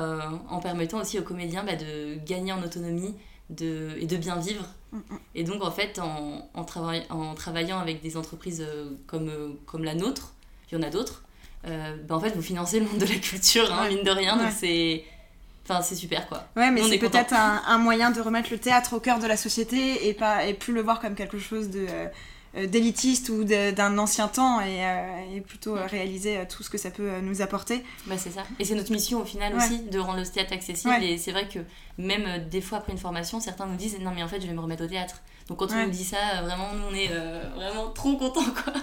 [0.50, 3.14] en, permettant aussi aux comédiens bah, de gagner en autonomie
[3.52, 4.66] de, et de bien vivre.
[4.92, 5.20] Mm, mm.
[5.36, 6.66] Et donc en fait en, en,
[7.10, 8.66] en travaillant avec des entreprises
[9.06, 10.34] comme, comme la nôtre,
[10.72, 11.24] il y en a d'autres,
[11.64, 14.52] bah, en fait vous financez le monde de la culture, hein, mine de rien, donc
[14.52, 15.04] c'est...
[15.70, 16.46] Enfin, c'est super quoi.
[16.56, 19.38] Ouais, mais c'est peut-être un, un, moyen de remettre le théâtre au cœur de la
[19.38, 21.86] société et, pas, et plus le voir comme quelque chose de,
[22.58, 26.90] euh, d'élitiste ou d'un ancien temps et, euh, plutôt euh, réaliser tout ce que ça
[26.90, 27.84] peut nous apporter.
[28.08, 28.42] Bah c'est ça.
[28.58, 31.04] Et c'est notre mission au final aussi de rendre le théâtre accessible.
[31.04, 31.60] Et c'est vrai que
[32.00, 34.54] même des fois après une formation, certains nous disent non mais en fait je vais
[34.54, 35.22] me remettre au théâtre.
[35.48, 37.12] Donc quand on nous dit ça, vraiment nous on est
[37.56, 38.74] vraiment trop contents quoi.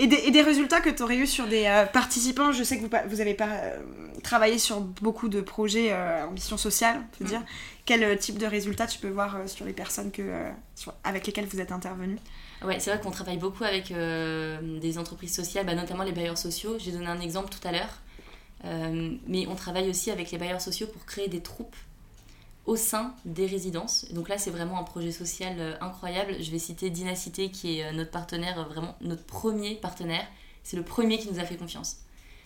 [0.00, 3.08] Et des, résultats que tu aurais eu sur des euh, participants Je sais que vous,
[3.08, 3.82] vous avez pas, euh,
[4.22, 7.42] travaillé sur beaucoup de projets en mission sociale, je veux dire.
[7.84, 10.44] Quel type de résultats tu peux voir sur les personnes que,
[11.02, 12.16] avec lesquelles vous êtes intervenu
[12.62, 16.76] Ouais, c'est vrai qu'on travaille beaucoup avec des entreprises sociales, bah, notamment les bailleurs sociaux.
[16.78, 18.02] J'ai donné un exemple tout à l'heure.
[19.26, 21.76] mais on travaille aussi avec les bailleurs sociaux pour créer des troupes
[22.68, 24.04] au sein des résidences.
[24.12, 26.36] Donc là, c'est vraiment un projet social euh, incroyable.
[26.38, 30.26] Je vais citer Dynacité, qui est euh, notre partenaire, euh, vraiment notre premier partenaire.
[30.64, 31.96] C'est le premier qui nous a fait confiance.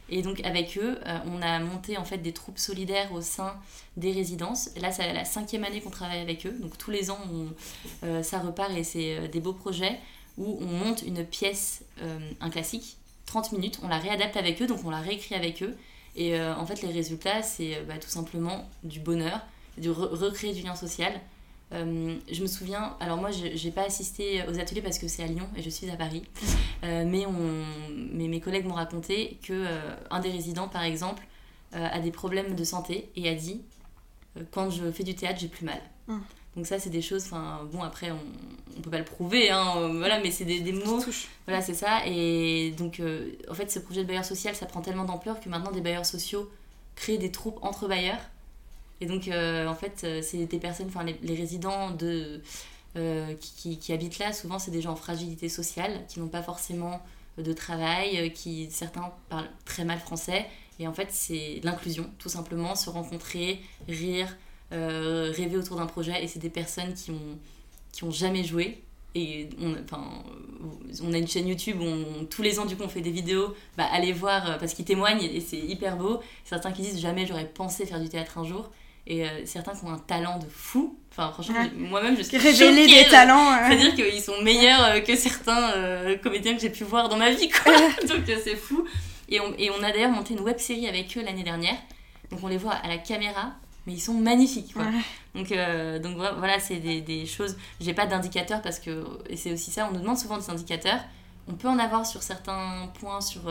[0.08, 3.56] Et donc avec eux, on a monté en fait des troupes solidaires au sein
[3.96, 4.70] des résidences.
[4.76, 6.54] Là, c'est la cinquième année qu'on travaille avec eux.
[6.61, 7.18] Donc tous les ans,
[8.22, 9.98] ça repart et c'est des beaux projets
[10.37, 11.85] où on monte une pièce,
[12.40, 15.76] un classique, 30 minutes, on la réadapte avec eux, donc on la réécrit avec eux.
[16.14, 19.40] Et en fait, les résultats, c'est bah, tout simplement du bonheur,
[19.78, 21.12] de recréer du lien social.
[21.72, 25.22] Euh, je me souviens, alors moi je n'ai pas assisté aux ateliers parce que c'est
[25.22, 26.22] à Lyon et je suis à Paris,
[26.85, 27.64] euh, mais, on,
[28.12, 31.26] mais mes collègues m'ont raconté que euh, un des résidents par exemple
[31.74, 33.62] a des problèmes de santé et a dit
[34.50, 35.80] quand je fais du théâtre j'ai plus mal.
[36.06, 36.20] Hum.
[36.54, 38.18] Donc ça c'est des choses, enfin bon après on,
[38.76, 41.02] on peut pas le prouver, hein, voilà, mais c'est des, des, mots,
[41.46, 42.06] voilà c'est ça.
[42.06, 43.00] Et donc
[43.48, 46.04] en fait ce projet de bailleur social ça prend tellement d'ampleur que maintenant des bailleurs
[46.04, 46.50] sociaux
[46.94, 48.20] créent des troupes entre bailleurs
[49.02, 52.40] et donc, euh, en fait, euh, c'est des personnes, enfin, les, résidents de,
[52.96, 56.42] euh, qui, qui, habitent là, souvent, c'est des gens en fragilité sociale, qui n'ont pas
[56.42, 57.02] forcément
[57.36, 60.46] de travail, qui certains parlent très mal français.
[60.78, 64.36] Et en fait, c'est l'inclusion, tout simplement, se rencontrer, rire,
[64.70, 66.22] rêver autour d'un projet.
[66.22, 67.38] Et c'est des personnes qui ont,
[67.90, 68.84] qui ont jamais joué,
[69.16, 70.04] et on, enfin,
[71.02, 73.54] on a une chaîne YouTube où tous les ans du coup on fait des vidéos
[73.76, 77.46] bah, allez voir parce qu'ils témoignent et c'est hyper beau certains qui disent jamais j'aurais
[77.46, 78.70] pensé faire du théâtre un jour
[79.06, 80.98] et euh, certains qui ont un talent de fou.
[81.10, 83.52] Enfin, franchement, moi-même, je suis révéler des talents.
[83.68, 87.30] C'est-à-dire qu'ils sont meilleurs euh, que certains euh, comédiens que j'ai pu voir dans ma
[87.30, 87.72] vie, quoi.
[88.08, 88.86] Donc, c'est fou.
[89.28, 91.76] Et on, et on a d'ailleurs monté une web série avec eux l'année dernière.
[92.30, 93.52] Donc, on les voit à la caméra,
[93.86, 94.84] mais ils sont magnifiques, quoi.
[95.34, 95.48] Donc,
[96.02, 97.56] donc, voilà, c'est des, des, choses.
[97.80, 99.04] J'ai pas d'indicateurs parce que.
[99.28, 101.00] Et c'est aussi ça, on nous demande souvent des indicateurs.
[101.48, 103.42] On peut en avoir sur certains points, sur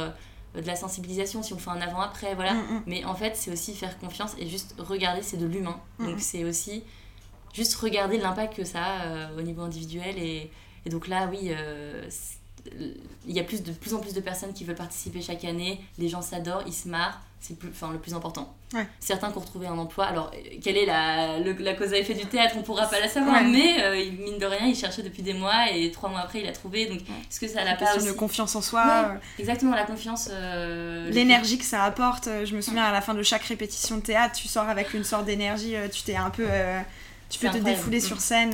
[0.55, 2.53] de la sensibilisation, si on fait un avant-après, voilà.
[2.53, 2.83] Mm, mm.
[2.87, 5.79] Mais en fait, c'est aussi faire confiance et juste regarder, c'est de l'humain.
[5.99, 6.83] Mm, donc c'est aussi
[7.53, 10.17] juste regarder l'impact que ça a euh, au niveau individuel.
[10.17, 10.51] Et,
[10.85, 12.07] et donc là, oui, euh,
[13.27, 15.81] il y a plus de, plus en plus de personnes qui veulent participer chaque année.
[15.97, 17.21] Les gens s'adorent, ils se marrent.
[17.39, 18.53] C'est plus, enfin, le plus important.
[18.99, 20.05] Certains qui ont retrouvé un emploi.
[20.05, 20.31] Alors,
[20.63, 22.53] quelle est la, la cause à effet du théâtre?
[22.55, 23.43] On pourra pas la savoir.
[23.43, 26.47] Mais, euh, mine de rien, il cherchait depuis des mois et trois mois après, il
[26.47, 26.85] a trouvé.
[26.85, 28.05] Donc, est-ce que ça l'a pas aussi...
[28.05, 29.17] de confiance en soi.
[29.39, 30.29] exactement, la confiance.
[30.31, 32.27] Euh, L'énergie que ça apporte.
[32.27, 34.93] Euh, je me souviens, à la fin de chaque répétition de théâtre, tu sors avec
[34.93, 35.73] une sorte d'énergie.
[35.91, 36.45] Tu t'es un peu...
[37.31, 38.53] tu peux te défouler sur scène.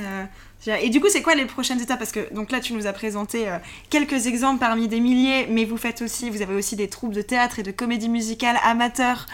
[0.66, 1.98] Et du coup, c'est quoi les prochaines étapes?
[1.98, 3.58] Parce que donc là, tu nous as présenté euh,
[3.90, 7.22] quelques exemples parmi des milliers, mais vous faites aussi, vous avez aussi des troupes de
[7.22, 9.26] théâtre et de comédie musicale amateurs.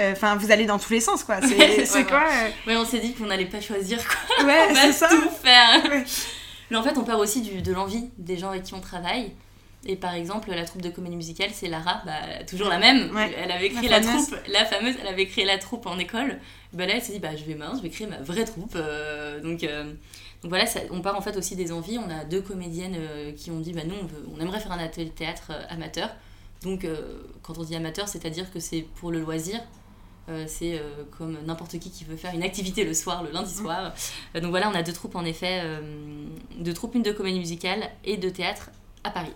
[0.00, 1.36] Euh, enfin, vous allez dans tous les sens, quoi.
[1.42, 4.46] C'est quoi euh Ouais, on s'est dit qu'on n'allait pas choisir, quoi.
[4.46, 6.04] Ouais, on va tout faire.
[6.70, 9.32] Mais en fait, on part aussi du, de l'envie des gens avec qui on travaille.
[9.84, 13.10] Et par exemple, la troupe de comédie musicale, c'est Lara, bah, toujours la même.
[13.36, 16.38] Elle avait créé la, troupe, la fameuse, elle avait créé la troupe en école.
[16.72, 18.78] Bah là, elle s'est dit, bah, je vais je vais créer ma vraie troupe.
[19.42, 19.66] donc,
[20.42, 21.98] donc voilà, on part en fait aussi des envies.
[21.98, 23.94] On a deux comédiennes euh, qui ont dit bah, nous,
[24.34, 26.10] on, aimerait faire un atelier de théâtre euh, amateur.
[26.62, 29.60] Donc euh, quand on dit amateur, c'est-à-dire que c'est pour le loisir.
[30.46, 30.80] c'est
[31.18, 33.92] comme n'importe qui qui veut faire une activité le soir, le lundi soir.
[34.34, 35.60] donc voilà, on a deux troupes en effet,
[36.58, 38.70] deux troupes, une de comédie musicale et de théâtre
[39.02, 39.34] à Paris.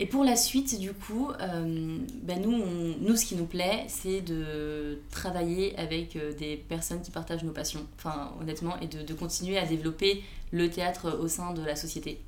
[0.00, 2.64] Et pour la suite, du coup, euh, bah, nous,
[3.00, 7.52] nous, ce qui nous plaît, c'est de travailler avec euh, des personnes qui partagent nos
[7.52, 12.20] passions, enfin, honnêtement, et de, continuer à développer le théâtre au sein de la société.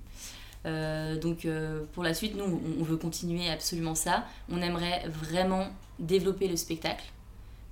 [0.67, 1.47] Euh, donc,
[1.93, 4.25] pour la suite, nous, on, veut continuer absolument ça.
[4.51, 5.69] On aimerait vraiment
[6.01, 7.05] développer le spectacle,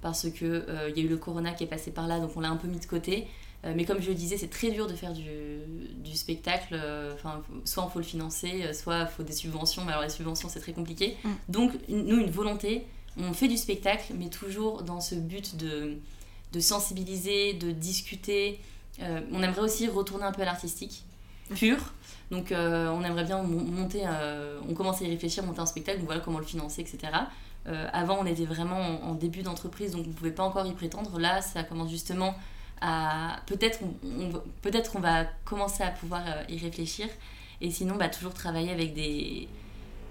[0.00, 2.40] parce qu'il il y a eu le corona qui est passé par là, donc on
[2.40, 3.26] l'a un peu mis de côté.
[3.64, 5.26] Euh, mais comme je le disais, c'est très dur de faire du,
[5.96, 6.74] du spectacle.
[6.80, 9.84] Euh, enfin, soit il faut le financer, euh, soit il faut des subventions.
[9.84, 11.16] Mais alors les subventions, c'est très compliqué.
[11.24, 11.30] Mm.
[11.48, 15.98] Donc, nous, une volonté, on fait du spectacle, mais toujours dans ce but de,
[16.52, 18.60] de sensibiliser, de discuter.
[19.00, 21.04] on aimerait aussi retourner un peu à l'artistique
[21.54, 21.78] pur.
[22.30, 24.02] Donc, on aimerait bien monter,
[24.68, 27.12] on commence à y réfléchir, monter un spectacle, donc voilà comment le financer, etc.
[27.66, 30.72] avant, on était vraiment en, en début d'entreprise, donc on ne pouvait pas encore y
[30.72, 31.18] prétendre.
[31.18, 32.36] Là, ça commence justement
[33.46, 37.06] peut-être on, peut-être on va commencer à pouvoir euh, y réfléchir
[37.60, 39.48] et sinon bah, toujours travailler avec des,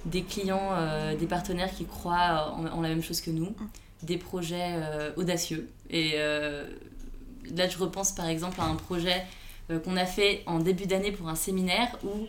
[0.06, 3.56] des clients, euh, des partenaires qui croient en, la même chose que nous,
[4.04, 5.70] des projets euh, audacieux.
[5.90, 9.24] Et là, je repense par exemple à un projet
[9.70, 12.28] qu'on a fait en début d'année pour un séminaire où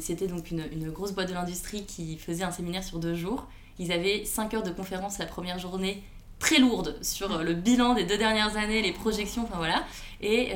[0.00, 3.46] C'était donc une, une, grosse boîte de l'industrie qui faisait un séminaire sur deux jours.
[3.78, 6.02] Ils avaient 5 heures de conférence la première journée,
[6.44, 9.82] très lourde, sur le bilan des deux dernières années, les projections, enfin voilà.
[10.20, 10.52] Et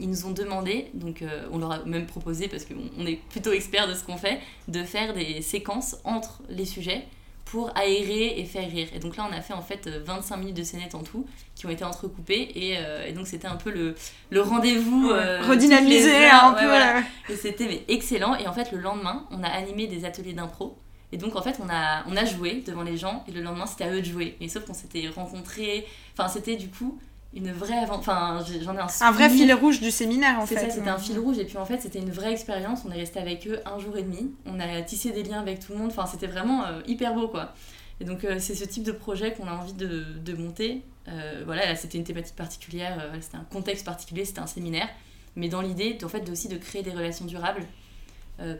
[0.00, 3.88] ils nous ont demandé, donc on leur a même proposé, parce qu'on est plutôt experts
[3.88, 7.06] de ce qu'on fait, de faire des séquences entre les sujets
[7.50, 8.88] pour aérer et faire rire.
[8.94, 11.66] Et donc là, on a fait en fait 25 minutes de scénettes en tout, qui
[11.66, 12.50] ont été entrecoupées.
[12.54, 13.94] Et, euh, donc, c'était un peu le,
[14.30, 15.10] le rendez-vous.
[15.10, 17.32] Euh, redynamisé un peu.
[17.32, 18.34] Et c'était excellent.
[18.36, 20.78] Et en fait, le lendemain, on a animé des ateliers d'impro.
[21.12, 23.24] Et donc, en fait, on a, on a joué devant les gens.
[23.28, 24.36] Et le lendemain, c'était à eux de jouer.
[24.40, 25.86] Et sauf qu'on s'était rencontrés.
[26.14, 26.98] Enfin, c'était du coup
[27.34, 30.68] une vraie enfin j'en ai un, un vrai fil rouge du séminaire en fait c'est
[30.68, 31.38] ça c'était un fil rouge.
[31.38, 32.80] Et puis en fait c'était une vraie expérience.
[32.86, 34.32] On est resté avec eux un jour et demi.
[34.46, 35.90] On a tissé des liens avec tout le monde.
[35.90, 37.52] Enfin c'était vraiment euh, hyper beau quoi.
[38.00, 40.82] Et donc euh, c'est ce type de projet qu'on a envie de, de monter.
[41.08, 44.88] Euh, voilà c'était une thématique particulière c'était un contexte particulier c'était un séminaire.
[45.36, 47.62] Mais dans l'idée en fait aussi de créer des relations durables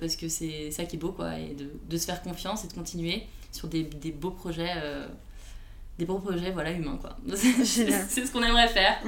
[0.01, 2.69] parce que c'est ça qui est beau quoi et de, de, se faire confiance et
[2.69, 4.75] de continuer sur des, des beaux projets
[5.99, 6.99] des beaux projets voilà, humains.
[7.01, 7.17] quoi.
[7.35, 8.99] c'est ce qu'on aimerait faire.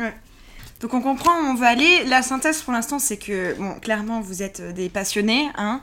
[0.81, 2.05] Donc on comprend on veut aller.
[2.05, 5.81] La synthèse pour l'instant, c'est que, bon, clairement, vous êtes des passionnés, hein.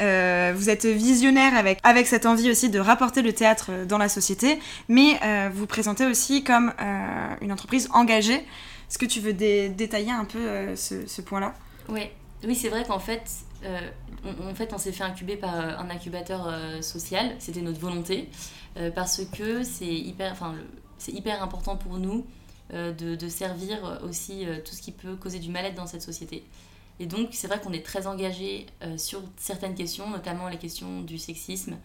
[0.00, 4.08] Euh, vous êtes visionnaires avec, avec cette envie aussi de rapporter le théâtre dans la
[4.08, 8.34] société, mais euh, vous présentez aussi comme euh, une entreprise engagée.
[8.88, 11.54] Est-ce que tu veux détailler un peu ce, ce point-là?
[11.88, 12.08] Oui,
[12.44, 13.22] oui c'est vrai qu'en fait,
[14.24, 16.48] on, en fait, on s'est fait incuber par un incubateur
[16.82, 18.28] social, c'était notre volonté.
[18.76, 20.54] Euh, parce que c'est hyper, enfin,
[20.98, 22.26] c'est hyper important pour nous
[22.72, 26.02] euh, de, de, servir aussi euh, tout ce qui peut causer du mal-être dans cette
[26.02, 26.44] société.
[27.00, 28.66] Et donc, c'est vrai qu'on est très engagé
[28.98, 31.78] sur certaines questions, notamment les questions du sexisme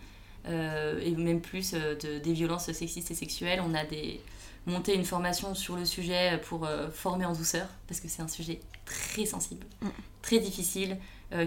[0.46, 3.62] et même plus de, des violences sexistes et sexuelles.
[3.66, 4.20] On a des,
[4.66, 8.60] monté une formation sur le sujet pour former en douceur, parce que c'est un sujet
[8.84, 9.88] très sensible, mm.
[10.22, 10.98] très difficile,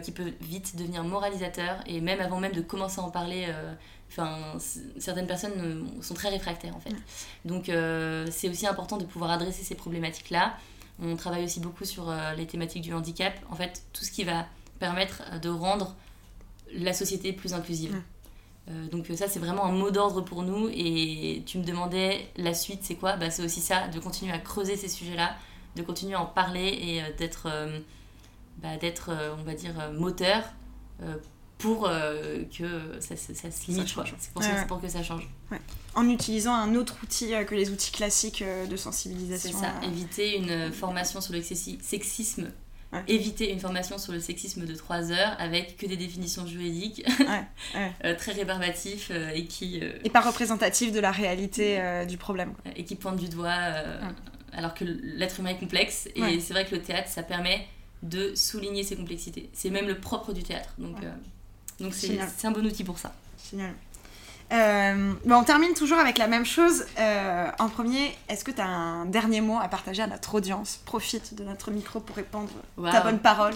[0.02, 1.78] qui peut vite devenir moralisateur.
[1.86, 3.46] Et même avant même de commencer à en parler,
[4.10, 4.38] Enfin,
[4.98, 6.94] certaines personnes sont très réfractaires en fait.
[7.44, 10.56] Donc euh, c'est aussi important de pouvoir adresser ces problématiques-là.
[11.00, 13.34] On travaille aussi beaucoup sur euh, les thématiques du handicap.
[13.50, 14.46] En fait, tout ce qui va
[14.78, 15.94] permettre euh, de rendre
[16.72, 17.96] la société plus inclusive.
[18.90, 20.68] donc ça, c'est vraiment un mot d'ordre pour nous.
[20.72, 23.16] Et tu me demandais la suite, c'est quoi?
[23.16, 25.34] Bah, C'est aussi ça, de continuer à creuser ces sujets-là,
[25.76, 27.48] de continuer à en parler et d'être,
[28.58, 30.42] bah, d'être on va dire, moteur
[31.58, 33.88] pour euh, que ça, ça, se limite.
[33.88, 33.94] C'est
[34.32, 35.28] pour, pour, que ça change.
[35.94, 39.58] En utilisant un autre outil euh, que les outils classiques euh, de sensibilisation.
[39.58, 42.48] C'est ça, éviter une formation sur le sexisme.
[43.06, 47.04] Éviter une formation sur le sexisme de 3 heures avec que des définitions juridiques
[48.18, 49.82] très rébarbatifs et qui.
[50.04, 52.54] et pas représentatives de la réalité du problème.
[52.76, 53.58] Et qui pointent du doigt
[54.54, 56.08] alors que l'être humain est complexe.
[56.14, 57.68] Et c'est vrai que le théâtre, ça permet
[58.02, 59.50] de souligner ses complexités.
[59.52, 60.70] C'est même le propre du théâtre.
[60.78, 60.96] Donc.
[61.80, 63.12] Donc c'est un bon outil pour ça.
[63.50, 63.74] Génial.
[64.50, 66.87] Euh, on termine toujours avec la même chose.
[66.98, 70.80] Euh, en premier, est-ce que tu as un dernier mot à partager à notre audience?
[70.87, 72.50] Profite de notre micro pour répandre
[72.82, 73.54] ta bonne parole.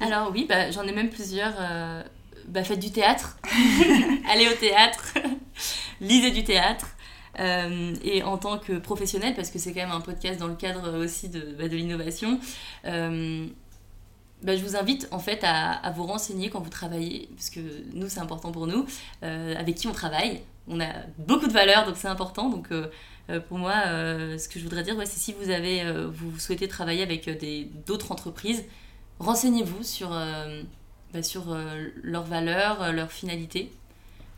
[0.00, 1.54] Alors oui, bah, j'en ai même plusieurs.
[1.58, 2.02] Euh,
[2.46, 3.38] bah, faites du théâtre.
[4.30, 5.14] Allez au théâtre.
[6.00, 6.88] Lisez du théâtre.
[7.38, 10.98] Et en tant que professionnel, parce que c'est quand même un podcast dans le cadre
[10.98, 12.40] aussi de, bah, de l'innovation,
[14.42, 17.60] bah, je vous invite en fait à, vous renseigner quand vous travaillez, parce que
[17.94, 18.86] nous c'est important pour nous,
[19.22, 20.42] euh, avec qui on travaille.
[20.68, 22.50] On a beaucoup de valeurs, donc c'est important.
[22.50, 22.88] Donc euh,
[23.30, 23.72] euh, pour moi,
[24.38, 27.28] ce que je voudrais dire, c'est si vous avez, vous souhaitez travailler avec
[27.86, 28.64] d'autres entreprises,
[29.18, 30.10] renseignez-vous sur,
[31.12, 31.56] bah, sur
[32.02, 33.72] leurs valeurs, leurs finalités.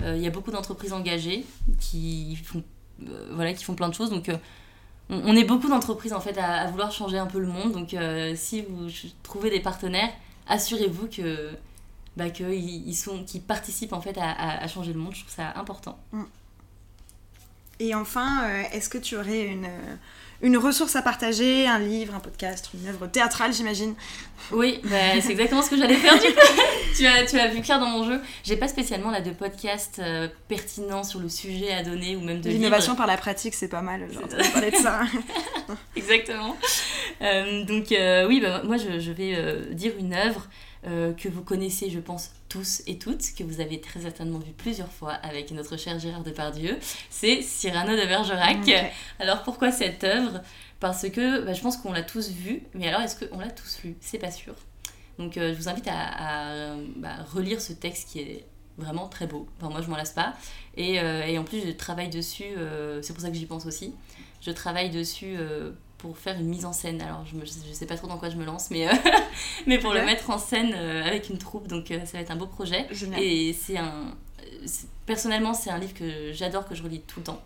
[0.05, 1.45] Il y a beaucoup d'entreprises engagées
[1.81, 2.63] qui font,
[3.33, 4.31] voilà, qui font plein de choses, donc
[5.11, 7.73] on, est beaucoup d'entreprises en fait à, vouloir changer un peu le monde.
[7.73, 8.89] Donc euh, si vous
[9.23, 10.11] trouvez des partenaires,
[10.47, 11.51] assurez-vous que
[12.17, 15.15] bah, qu'ils sont, qui participent en fait à, changer le monde.
[15.15, 15.99] Je trouve ça important.
[16.13, 16.23] Mm.
[17.81, 19.69] Et enfin, euh, est-ce que tu aurais une
[20.41, 23.95] une ressource à partager, un livre, un podcast, une œuvre théâtrale, j'imagine.
[24.53, 26.63] Oui, bah, c'est exactement ce que j'allais faire du coup.
[26.97, 28.21] tu, as, tu as vu clair dans mon jeu.
[28.45, 32.41] J'ai pas spécialement là de podcast euh, pertinent sur le sujet à donner ou même
[32.41, 34.07] de L'innovation par la pratique, c'est pas mal.
[34.13, 35.01] Genre, parler de ça.
[35.97, 36.57] exactement.
[37.21, 39.35] Euh, donc euh, oui, bah, moi je, je vais
[39.73, 40.47] dire une œuvre
[40.89, 44.53] euh, que vous connaissez, je pense, tous et toutes, que vous avez très certainement vu
[44.53, 46.79] plusieurs fois avec notre cher Gérard Depardieu,
[47.11, 48.93] c'est Cyrano de Bergerac.
[49.19, 50.41] Alors pourquoi cette œuvre?
[50.81, 53.81] Parce que bah, je pense qu'on l'a tous vu, mais alors est-ce qu'on l'a tous
[53.85, 54.55] lu C'est pas sûr.
[55.19, 58.47] Donc euh, je vous invite à, bah, relire ce texte qui est
[58.79, 59.47] vraiment très beau.
[59.59, 60.35] Enfin, moi, je m'en lasse pas.
[60.77, 62.45] Et, euh, et, en plus, je travaille dessus,
[63.03, 63.93] c'est pour ça que j'y pense aussi.
[64.41, 65.37] Je travaille dessus
[65.99, 67.03] pour faire une mise en scène.
[67.03, 68.87] Alors, je, ne sais pas trop dans quoi je me lance, mais,
[69.67, 71.69] mais pour le mettre en scène avec une troupe.
[71.69, 72.87] Donc, ça va être un beau projet.
[73.21, 74.15] Et c'est un.
[75.07, 77.43] Personnellement, c'est un livre que j'adore, que je relis tout le temps.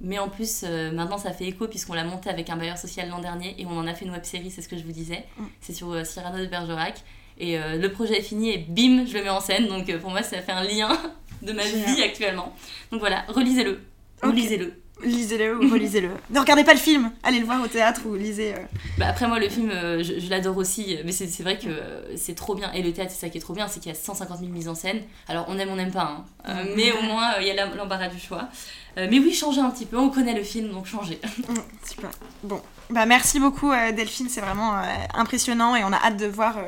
[0.00, 3.20] Mais en plus, maintenant, ça fait écho puisqu'on l'a monté avec un bailleur social l'an
[3.20, 5.24] dernier et on en a fait une web série, c'est ce que je vous disais.
[5.36, 5.44] Mm.
[5.60, 7.02] C'est sur Cyrano de Bergerac.
[7.38, 9.66] Et le projet est fini et bim, je le mets en scène.
[9.66, 10.90] Donc pour moi, ça fait un lien
[11.42, 12.54] de ma vie actuellement.
[12.90, 13.80] Donc voilà, relisez-le.
[14.22, 14.79] Ou lisez-le.
[15.02, 16.10] Lisez-le ou relisez-le.
[16.30, 18.54] ne regardez pas le film, allez le voir au théâtre ou lisez.
[18.54, 18.58] Euh.
[18.98, 22.34] Bah après, moi, le film, euh, je, l'adore aussi, mais c'est vrai que euh, c'est
[22.34, 22.72] trop bien.
[22.72, 24.50] Et le théâtre, c'est ça qui est trop bien, c'est qu'il y a 150 000
[24.50, 25.02] mises en scène.
[25.28, 26.64] Alors, on aime, on n'aime pas, hein.
[26.76, 28.48] mais au moins, il y a l'embarras du choix.
[28.96, 31.20] mais oui, changez un petit peu, on connaît le film, donc changez.
[31.40, 32.10] Mm, super.
[32.44, 34.74] Bon, bah merci beaucoup, Delphine, c'est vraiment
[35.14, 36.58] impressionnant et on a hâte de voir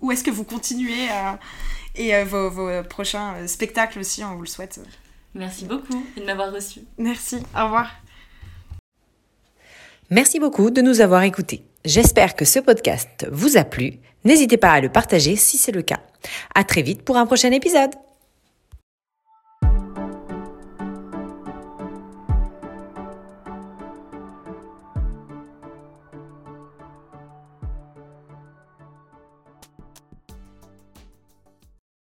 [0.00, 1.08] où est-ce que vous continuez
[1.96, 4.78] et vos, vos, prochains spectacles aussi, on vous le souhaite.
[5.34, 6.80] Merci beaucoup de m'avoir reçu.
[6.98, 7.90] Merci, au revoir.
[10.10, 11.62] Merci beaucoup de nous avoir écoutés.
[11.84, 13.94] J'espère que ce podcast vous a plu.
[14.24, 16.00] N'hésitez pas à le partager si c'est le cas.
[16.54, 17.90] À très vite pour un prochain épisode.